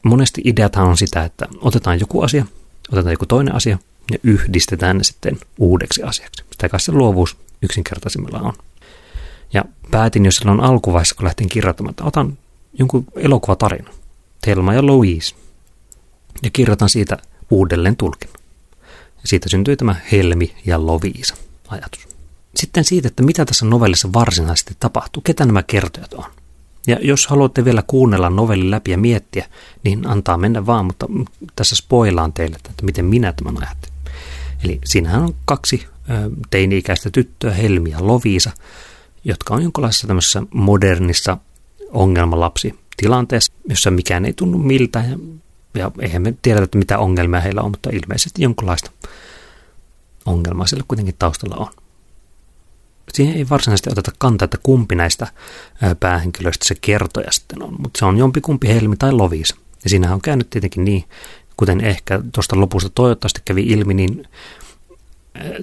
Monesti 0.02 0.40
ideathan 0.44 0.86
on 0.86 0.96
sitä, 0.96 1.24
että 1.24 1.48
otetaan 1.60 2.00
joku 2.00 2.22
asia, 2.22 2.46
otetaan 2.92 3.12
joku 3.12 3.26
toinen 3.26 3.54
asia 3.54 3.78
ja 4.12 4.18
yhdistetään 4.22 4.98
ne 4.98 5.04
sitten 5.04 5.38
uudeksi 5.58 6.02
asiaksi. 6.02 6.44
Sitä 6.52 6.68
kai 6.68 6.80
se 6.80 6.92
luovuus 6.92 7.36
yksinkertaisimmillaan 7.62 8.44
on. 8.44 8.52
Ja 9.52 9.64
päätin 9.90 10.24
jo 10.24 10.30
silloin 10.30 10.60
alkuvaiheessa, 10.60 11.14
kun 11.14 11.24
lähtin 11.24 11.48
kirjoittamaan, 11.48 11.90
että 11.90 12.04
otan 12.04 12.38
jonkun 12.72 13.04
elokuvatarinan, 13.16 13.94
Telma 14.44 14.74
ja 14.74 14.86
Louise, 14.86 15.34
ja 16.42 16.50
kirjoitan 16.50 16.88
siitä 16.88 17.18
uudelleen 17.50 17.96
tulkinnan. 17.96 18.42
Ja 19.22 19.28
siitä 19.28 19.48
syntyi 19.48 19.76
tämä 19.76 19.96
Helmi 20.12 20.54
ja 20.66 20.86
Loviisa 20.86 21.34
ajatus. 21.68 22.08
Sitten 22.56 22.84
siitä, 22.84 23.08
että 23.08 23.22
mitä 23.22 23.44
tässä 23.44 23.66
novellissa 23.66 24.12
varsinaisesti 24.12 24.76
tapahtuu, 24.80 25.22
ketä 25.22 25.46
nämä 25.46 25.62
kertojat 25.62 26.12
on. 26.12 26.24
Ja 26.86 26.96
jos 27.00 27.26
haluatte 27.26 27.64
vielä 27.64 27.82
kuunnella 27.86 28.30
novellin 28.30 28.70
läpi 28.70 28.90
ja 28.90 28.98
miettiä, 28.98 29.46
niin 29.84 30.06
antaa 30.06 30.38
mennä 30.38 30.66
vaan, 30.66 30.84
mutta 30.84 31.06
tässä 31.56 31.76
spoilaan 31.76 32.32
teille, 32.32 32.56
että 32.56 32.84
miten 32.84 33.04
minä 33.04 33.32
tämän 33.32 33.62
ajattelin. 33.62 33.96
Eli 34.64 34.78
siinähän 34.84 35.22
on 35.22 35.34
kaksi 35.44 35.86
teini-ikäistä 36.50 37.10
tyttöä, 37.10 37.52
Helmi 37.52 37.90
ja 37.90 38.06
Loviisa, 38.06 38.50
jotka 39.24 39.54
on 39.54 39.62
jonkinlaisessa 39.62 40.06
tämmöisessä 40.06 40.42
modernissa 40.54 41.36
ongelmalapsi 41.92 42.78
tilanteessa, 42.96 43.52
jossa 43.68 43.90
mikään 43.90 44.24
ei 44.24 44.32
tunnu 44.32 44.58
miltä 44.58 45.04
ja, 45.10 45.18
ja 45.74 45.90
eihän 46.00 46.22
me 46.22 46.34
tiedetä, 46.42 46.64
että 46.64 46.78
mitä 46.78 46.98
ongelmia 46.98 47.40
heillä 47.40 47.62
on, 47.62 47.70
mutta 47.70 47.90
ilmeisesti 47.92 48.42
jonkinlaista 48.42 48.90
ongelmaa 50.26 50.66
sillä 50.66 50.84
kuitenkin 50.88 51.14
taustalla 51.18 51.56
on. 51.56 51.68
Siihen 53.14 53.36
ei 53.36 53.48
varsinaisesti 53.48 53.90
oteta 53.92 54.12
kantaa, 54.18 54.44
että 54.44 54.58
kumpi 54.62 54.94
näistä 54.94 55.26
päähenkilöistä 56.00 56.64
se 56.68 56.74
kertoja 56.80 57.32
sitten 57.32 57.62
on, 57.62 57.76
mutta 57.78 57.98
se 57.98 58.04
on 58.04 58.18
jompikumpi 58.18 58.68
Helmi 58.68 58.96
tai 58.96 59.12
Loviisa. 59.12 59.56
Ja 59.84 59.90
siinähän 59.90 60.14
on 60.14 60.20
käynyt 60.20 60.50
tietenkin 60.50 60.84
niin, 60.84 61.04
kuten 61.56 61.80
ehkä 61.80 62.20
tuosta 62.34 62.60
lopusta 62.60 62.90
toivottavasti 62.94 63.42
kävi 63.44 63.62
ilmi, 63.62 63.94
niin 63.94 64.28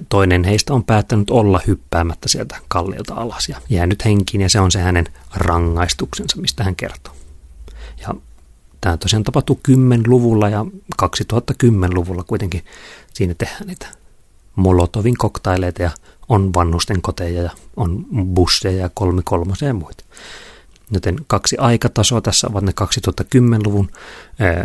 toinen 0.08 0.44
heistä 0.44 0.74
on 0.74 0.84
päättänyt 0.84 1.30
olla 1.30 1.60
hyppäämättä 1.66 2.28
sieltä 2.28 2.56
kalliolta 2.68 3.14
alas 3.14 3.48
ja 3.48 3.60
jäänyt 3.68 4.04
henkiin 4.04 4.40
ja 4.40 4.48
se 4.48 4.60
on 4.60 4.72
se 4.72 4.78
hänen 4.78 5.06
rangaistuksensa, 5.34 6.40
mistä 6.40 6.64
hän 6.64 6.76
kertoo. 6.76 7.14
Ja 8.00 8.14
tämä 8.80 8.96
tosiaan 8.96 9.24
tapahtuu 9.24 9.60
10-luvulla 9.68 10.48
ja 10.48 10.66
2010-luvulla 11.02 12.24
kuitenkin 12.24 12.64
siinä 13.14 13.34
tehdään 13.38 13.66
niitä 13.66 13.86
Molotovin 14.56 15.16
koktaileita 15.18 15.82
ja 15.82 15.90
on 16.28 16.54
vannusten 16.54 17.02
koteja 17.02 17.42
ja 17.42 17.50
on 17.76 18.06
busseja 18.34 18.82
ja 18.82 18.90
kolmikolmosia 18.94 19.68
ja 19.68 19.74
muita. 19.74 20.04
Joten 20.90 21.16
kaksi 21.26 21.56
aikatasoa 21.56 22.20
tässä 22.20 22.46
ovat 22.50 22.64
ne 22.64 22.72
2010-luvun 22.80 23.90
äh, 24.40 24.62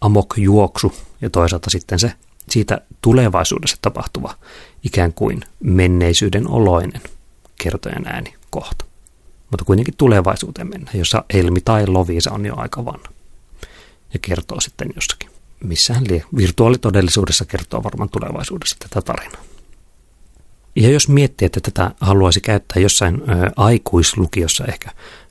amok-juoksu 0.00 0.92
ja 1.20 1.30
toisaalta 1.30 1.70
sitten 1.70 1.98
se 1.98 2.12
siitä 2.48 2.80
tulevaisuudessa 3.00 3.76
tapahtuva 3.82 4.34
ikään 4.82 5.12
kuin 5.12 5.40
menneisyyden 5.60 6.48
oloinen 6.48 7.02
kertojen 7.62 8.06
ääni 8.06 8.34
kohta. 8.50 8.84
Mutta 9.50 9.64
kuitenkin 9.64 9.94
tulevaisuuteen 9.96 10.70
mennä, 10.70 10.90
jossa 10.94 11.24
Elmi 11.34 11.60
tai 11.60 11.86
Lovisa 11.86 12.32
on 12.32 12.46
jo 12.46 12.54
aika 12.56 12.84
vanha 12.84 13.08
ja 14.14 14.18
kertoo 14.22 14.60
sitten 14.60 14.88
jossakin. 14.94 15.30
Missähän 15.64 16.04
lie. 16.08 16.24
Virtuaalitodellisuudessa 16.36 17.44
kertoo 17.44 17.82
varmaan 17.82 18.10
tulevaisuudessa 18.10 18.76
tätä 18.78 19.02
tarinaa. 19.02 19.42
Ja 20.76 20.90
jos 20.90 21.08
miettii, 21.08 21.46
että 21.46 21.60
tätä 21.60 21.90
haluaisi 22.00 22.40
käyttää 22.40 22.82
jossain 22.82 23.14
ö, 23.14 23.50
aikuislukiossa 23.56 24.64
ehkä 24.64 24.90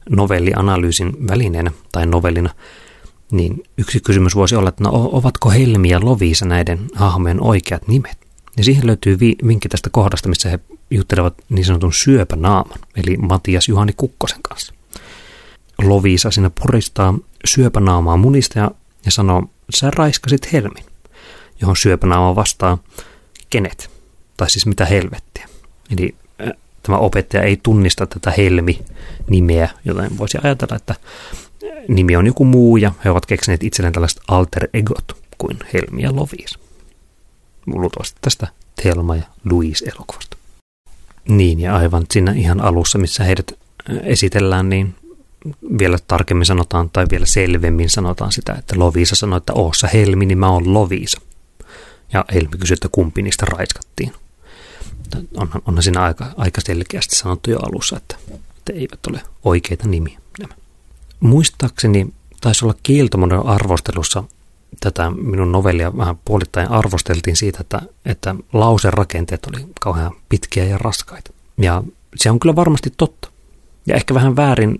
novellianalyysin 0.09 1.27
välineenä 1.27 1.71
tai 1.91 2.05
novellina, 2.05 2.49
niin 3.31 3.63
yksi 3.77 3.99
kysymys 3.99 4.35
voisi 4.35 4.55
olla, 4.55 4.69
että 4.69 4.83
no, 4.83 4.89
ovatko 4.93 5.49
Helmi 5.49 5.89
ja 5.89 5.99
Lovisa 6.03 6.45
näiden 6.45 6.79
hahmojen 6.95 7.43
oikeat 7.43 7.87
nimet? 7.87 8.17
Ja 8.57 8.63
siihen 8.63 8.87
löytyy 8.87 9.19
vi- 9.19 9.35
vinkki 9.47 9.69
tästä 9.69 9.89
kohdasta, 9.89 10.29
missä 10.29 10.49
he 10.49 10.59
juttelevat 10.91 11.33
niin 11.49 11.65
sanotun 11.65 11.93
syöpänaaman, 11.93 12.79
eli 12.95 13.17
Matias 13.17 13.67
Juhani 13.67 13.93
Kukkosen 13.97 14.41
kanssa. 14.41 14.73
Lovisa 15.83 16.31
sinne 16.31 16.51
puristaa 16.61 17.13
syöpänaamaa 17.45 18.17
munista 18.17 18.59
ja, 18.59 18.71
ja 19.05 19.11
sanoo, 19.11 19.43
sä 19.75 19.91
raiskasit 19.91 20.53
Helmin, 20.53 20.85
johon 21.61 21.75
syöpänaama 21.75 22.35
vastaa, 22.35 22.77
kenet? 23.49 23.92
Tai 24.37 24.49
siis 24.49 24.65
mitä 24.65 24.85
helvettiä. 24.85 25.49
Eli 25.97 26.15
tämä 26.83 26.97
opettaja 26.97 27.43
ei 27.43 27.57
tunnista 27.57 28.07
tätä 28.07 28.33
Helmi-nimeä, 28.37 29.69
joten 29.85 30.17
voisi 30.17 30.37
ajatella, 30.43 30.75
että 30.75 30.95
nimi 31.87 32.15
on 32.15 32.25
joku 32.25 32.45
muu 32.45 32.77
ja 32.77 32.91
he 33.05 33.09
ovat 33.09 33.25
keksineet 33.25 33.63
itselleen 33.63 33.93
tällaiset 33.93 34.21
alter 34.27 34.67
egot 34.73 35.17
kuin 35.37 35.59
Helmi 35.73 36.01
ja 36.01 36.15
Lovis. 36.15 36.59
Luultavasti 37.65 38.17
tästä 38.21 38.47
Thelma 38.81 39.15
ja 39.15 39.23
Louise 39.51 39.85
elokuvasta. 39.85 40.37
Niin 41.27 41.59
ja 41.59 41.75
aivan 41.75 42.05
siinä 42.11 42.31
ihan 42.31 42.61
alussa, 42.61 42.97
missä 42.97 43.23
heidät 43.23 43.51
esitellään, 44.03 44.69
niin 44.69 44.95
vielä 45.79 45.97
tarkemmin 46.07 46.45
sanotaan 46.45 46.89
tai 46.89 47.05
vielä 47.11 47.25
selvemmin 47.25 47.89
sanotaan 47.89 48.31
sitä, 48.31 48.53
että 48.53 48.79
Lovisa 48.79 49.15
sanoi, 49.15 49.37
että 49.37 49.53
oossa 49.53 49.87
Helmi, 49.87 50.25
niin 50.25 50.37
mä 50.37 50.49
oon 50.49 50.73
Lovisa. 50.73 51.21
Ja 52.13 52.25
Helmi 52.33 52.57
kysyi, 52.59 52.73
että 52.73 52.89
kumpi 52.91 53.21
niistä 53.21 53.45
raiskattiin. 53.45 54.13
Onhan, 55.37 55.61
onhan 55.65 55.83
siinä 55.83 56.03
aika, 56.03 56.25
aika 56.37 56.61
selkeästi 56.61 57.15
sanottu 57.15 57.51
jo 57.51 57.59
alussa, 57.59 57.97
että, 57.97 58.15
että 58.57 58.73
eivät 58.73 59.07
ole 59.07 59.21
oikeita 59.43 59.87
nimiä 59.87 60.19
nämä. 60.39 60.53
Muistaakseni 61.19 62.13
taisi 62.41 62.65
olla 62.65 62.75
kiiltomonen 62.83 63.45
arvostelussa 63.45 64.23
tätä 64.79 65.09
minun 65.09 65.51
novellia 65.51 65.97
vähän 65.97 66.19
puolittain 66.25 66.71
arvosteltiin 66.71 67.35
siitä, 67.35 67.57
että, 67.61 67.81
että 68.05 68.35
lauserakenteet 68.53 69.45
oli 69.45 69.65
kauhean 69.81 70.11
pitkiä 70.29 70.65
ja 70.65 70.77
raskaita. 70.77 71.33
Ja 71.57 71.83
se 72.15 72.31
on 72.31 72.39
kyllä 72.39 72.55
varmasti 72.55 72.93
totta. 72.97 73.29
Ja 73.85 73.95
ehkä 73.95 74.13
vähän 74.13 74.35
väärin 74.35 74.79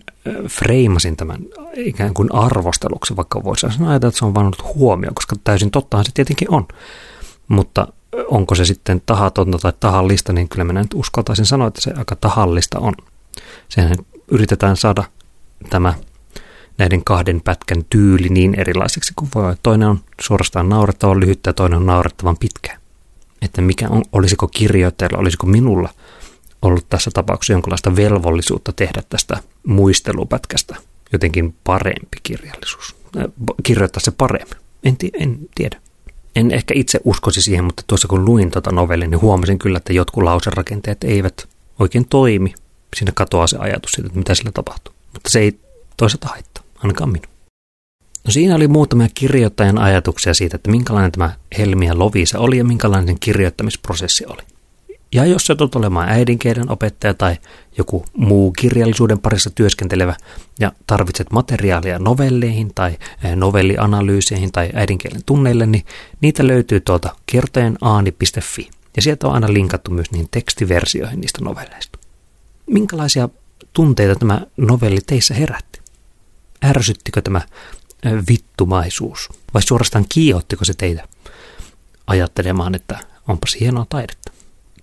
freimasin 0.49 1.17
tämän 1.17 1.39
ikään 1.75 2.13
kuin 2.13 2.35
arvosteluksi, 2.35 3.15
vaikka 3.15 3.43
voisi 3.43 3.65
ajatella, 3.65 3.95
että 3.95 4.11
se 4.11 4.25
on 4.25 4.35
vain 4.35 4.45
ollut 4.45 4.75
huomio, 4.75 5.11
koska 5.13 5.35
täysin 5.43 5.71
tottahan 5.71 6.05
se 6.05 6.11
tietenkin 6.13 6.51
on. 6.51 6.67
Mutta 7.47 7.87
onko 8.27 8.55
se 8.55 8.65
sitten 8.65 9.01
tahatonta 9.05 9.57
tai 9.57 9.73
tahallista, 9.79 10.33
niin 10.33 10.49
kyllä 10.49 10.63
minä 10.63 10.81
nyt 10.81 10.93
uskaltaisin 10.93 11.45
sanoa, 11.45 11.67
että 11.67 11.81
se 11.81 11.93
aika 11.97 12.15
tahallista 12.15 12.79
on. 12.79 12.93
Sehän 13.69 13.97
yritetään 14.27 14.77
saada 14.77 15.03
tämä 15.69 15.93
näiden 16.77 17.03
kahden 17.03 17.41
pätkän 17.41 17.85
tyyli 17.89 18.29
niin 18.29 18.59
erilaiseksi 18.59 19.13
kuin 19.15 19.29
voi. 19.35 19.55
Toinen 19.63 19.87
on 19.87 19.99
suorastaan 20.21 20.69
naurettavan 20.69 21.19
lyhyttä 21.19 21.49
ja 21.49 21.53
toinen 21.53 21.77
on 21.77 21.85
naurettavan 21.85 22.37
pitkä. 22.37 22.77
Että 23.41 23.61
mikä 23.61 23.89
on, 23.89 24.03
olisiko 24.11 24.47
kirjoittajalla, 24.47 25.17
olisiko 25.17 25.47
minulla 25.47 25.89
ollut 26.61 26.89
tässä 26.89 27.11
tapauksessa 27.13 27.53
jonkinlaista 27.53 27.95
velvollisuutta 27.95 28.73
tehdä 28.73 29.03
tästä 29.09 29.37
muistelupätkästä 29.67 30.75
jotenkin 31.13 31.55
parempi 31.63 32.17
kirjallisuus. 32.23 32.95
Äh, 33.17 33.23
kirjoittaa 33.63 33.99
se 33.99 34.11
paremmin. 34.11 34.57
En, 34.83 34.95
en 35.13 35.39
tiedä. 35.55 35.81
En 36.35 36.51
ehkä 36.51 36.73
itse 36.77 36.99
uskoisi 37.03 37.41
siihen, 37.41 37.65
mutta 37.65 37.83
tuossa 37.87 38.07
kun 38.07 38.25
luin 38.25 38.51
tuota 38.51 38.71
novellin, 38.71 39.11
niin 39.11 39.21
huomasin 39.21 39.59
kyllä, 39.59 39.77
että 39.77 39.93
jotkut 39.93 40.23
lauserakenteet 40.23 41.03
eivät 41.03 41.47
oikein 41.79 42.07
toimi. 42.07 42.53
Siinä 42.95 43.11
katoaa 43.15 43.47
se 43.47 43.57
ajatus 43.57 43.91
siitä, 43.91 44.07
että 44.07 44.19
mitä 44.19 44.35
sillä 44.35 44.51
tapahtuu. 44.53 44.93
Mutta 45.13 45.29
se 45.29 45.39
ei 45.39 45.59
toisaalta 45.97 46.27
haittaa, 46.27 46.63
ainakaan 46.77 47.11
minun. 47.11 47.33
No 48.25 48.31
siinä 48.31 48.55
oli 48.55 48.67
muutamia 48.67 49.07
kirjoittajan 49.13 49.77
ajatuksia 49.77 50.33
siitä, 50.33 50.55
että 50.55 50.71
minkälainen 50.71 51.11
tämä 51.11 51.35
Helmi 51.57 51.85
ja 51.85 51.99
Lovisa 51.99 52.39
oli 52.39 52.57
ja 52.57 52.63
minkälainen 52.63 53.07
sen 53.07 53.19
kirjoittamisprosessi 53.19 54.25
oli. 54.25 54.41
Ja 55.13 55.25
jos 55.25 55.45
sä 55.45 55.55
tulet 55.55 55.75
olemaan 55.75 56.09
äidinkielen 56.09 56.71
opettaja 56.71 57.13
tai 57.13 57.37
joku 57.77 58.05
muu 58.17 58.51
kirjallisuuden 58.51 59.19
parissa 59.19 59.49
työskentelevä 59.49 60.15
ja 60.59 60.71
tarvitset 60.87 61.31
materiaalia 61.31 61.99
novelleihin 61.99 62.71
tai 62.75 62.97
eh, 63.23 63.35
novellianalyyseihin 63.35 64.51
tai 64.51 64.69
äidinkielen 64.73 65.21
tunneille, 65.25 65.65
niin 65.65 65.85
niitä 66.21 66.47
löytyy 66.47 66.79
tuolta 66.79 67.15
kertojenaani.fi. 67.25 68.69
Ja 68.95 69.01
sieltä 69.01 69.27
on 69.27 69.33
aina 69.33 69.53
linkattu 69.53 69.91
myös 69.91 70.11
niihin 70.11 70.27
tekstiversioihin 70.31 71.21
niistä 71.21 71.41
novelleista. 71.41 71.99
Minkälaisia 72.65 73.29
tunteita 73.73 74.15
tämä 74.15 74.41
novelli 74.57 74.99
teissä 75.05 75.33
herätti? 75.33 75.81
Ärsyttikö 76.65 77.21
tämä 77.21 77.41
vittumaisuus 78.29 79.29
vai 79.53 79.61
suorastaan 79.61 80.05
kiihottiko 80.09 80.65
se 80.65 80.73
teitä 80.73 81.07
ajattelemaan, 82.07 82.75
että 82.75 82.99
onpas 83.27 83.57
hienoa 83.59 83.85
taidetta? 83.89 84.32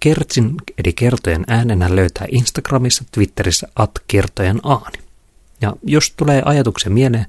Kertsin 0.01 0.55
eli 0.79 0.93
kertojen 0.93 1.45
äänenä 1.49 1.97
löytää 1.97 2.27
Instagramissa, 2.31 3.05
Twitterissä 3.13 3.69
at 3.77 3.91
kertojen 4.07 4.61
aani. 4.63 4.99
Ja 5.61 5.73
jos 5.83 6.11
tulee 6.17 6.43
ajatuksia 6.45 6.91
mieleen, 6.91 7.27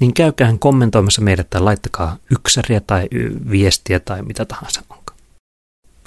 niin 0.00 0.14
käykään 0.14 0.58
kommentoimassa 0.58 1.22
meidät 1.22 1.50
tai 1.50 1.60
laittakaa 1.60 2.16
yksäriä 2.30 2.80
tai 2.80 3.08
viestiä 3.50 4.00
tai 4.00 4.22
mitä 4.22 4.44
tahansa 4.44 4.82
onkaan. 4.90 5.18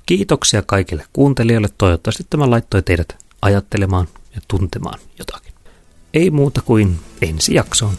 Kiitoksia 0.05 0.61
kaikille 0.61 1.05
kuuntelijoille. 1.13 1.69
Toivottavasti 1.77 2.25
tämä 2.29 2.49
laittoi 2.49 2.83
teidät 2.83 3.17
ajattelemaan 3.41 4.07
ja 4.35 4.41
tuntemaan 4.47 4.99
jotakin. 5.19 5.53
Ei 6.13 6.31
muuta 6.31 6.61
kuin 6.61 6.99
ensi 7.21 7.53
jaksoon. 7.53 7.93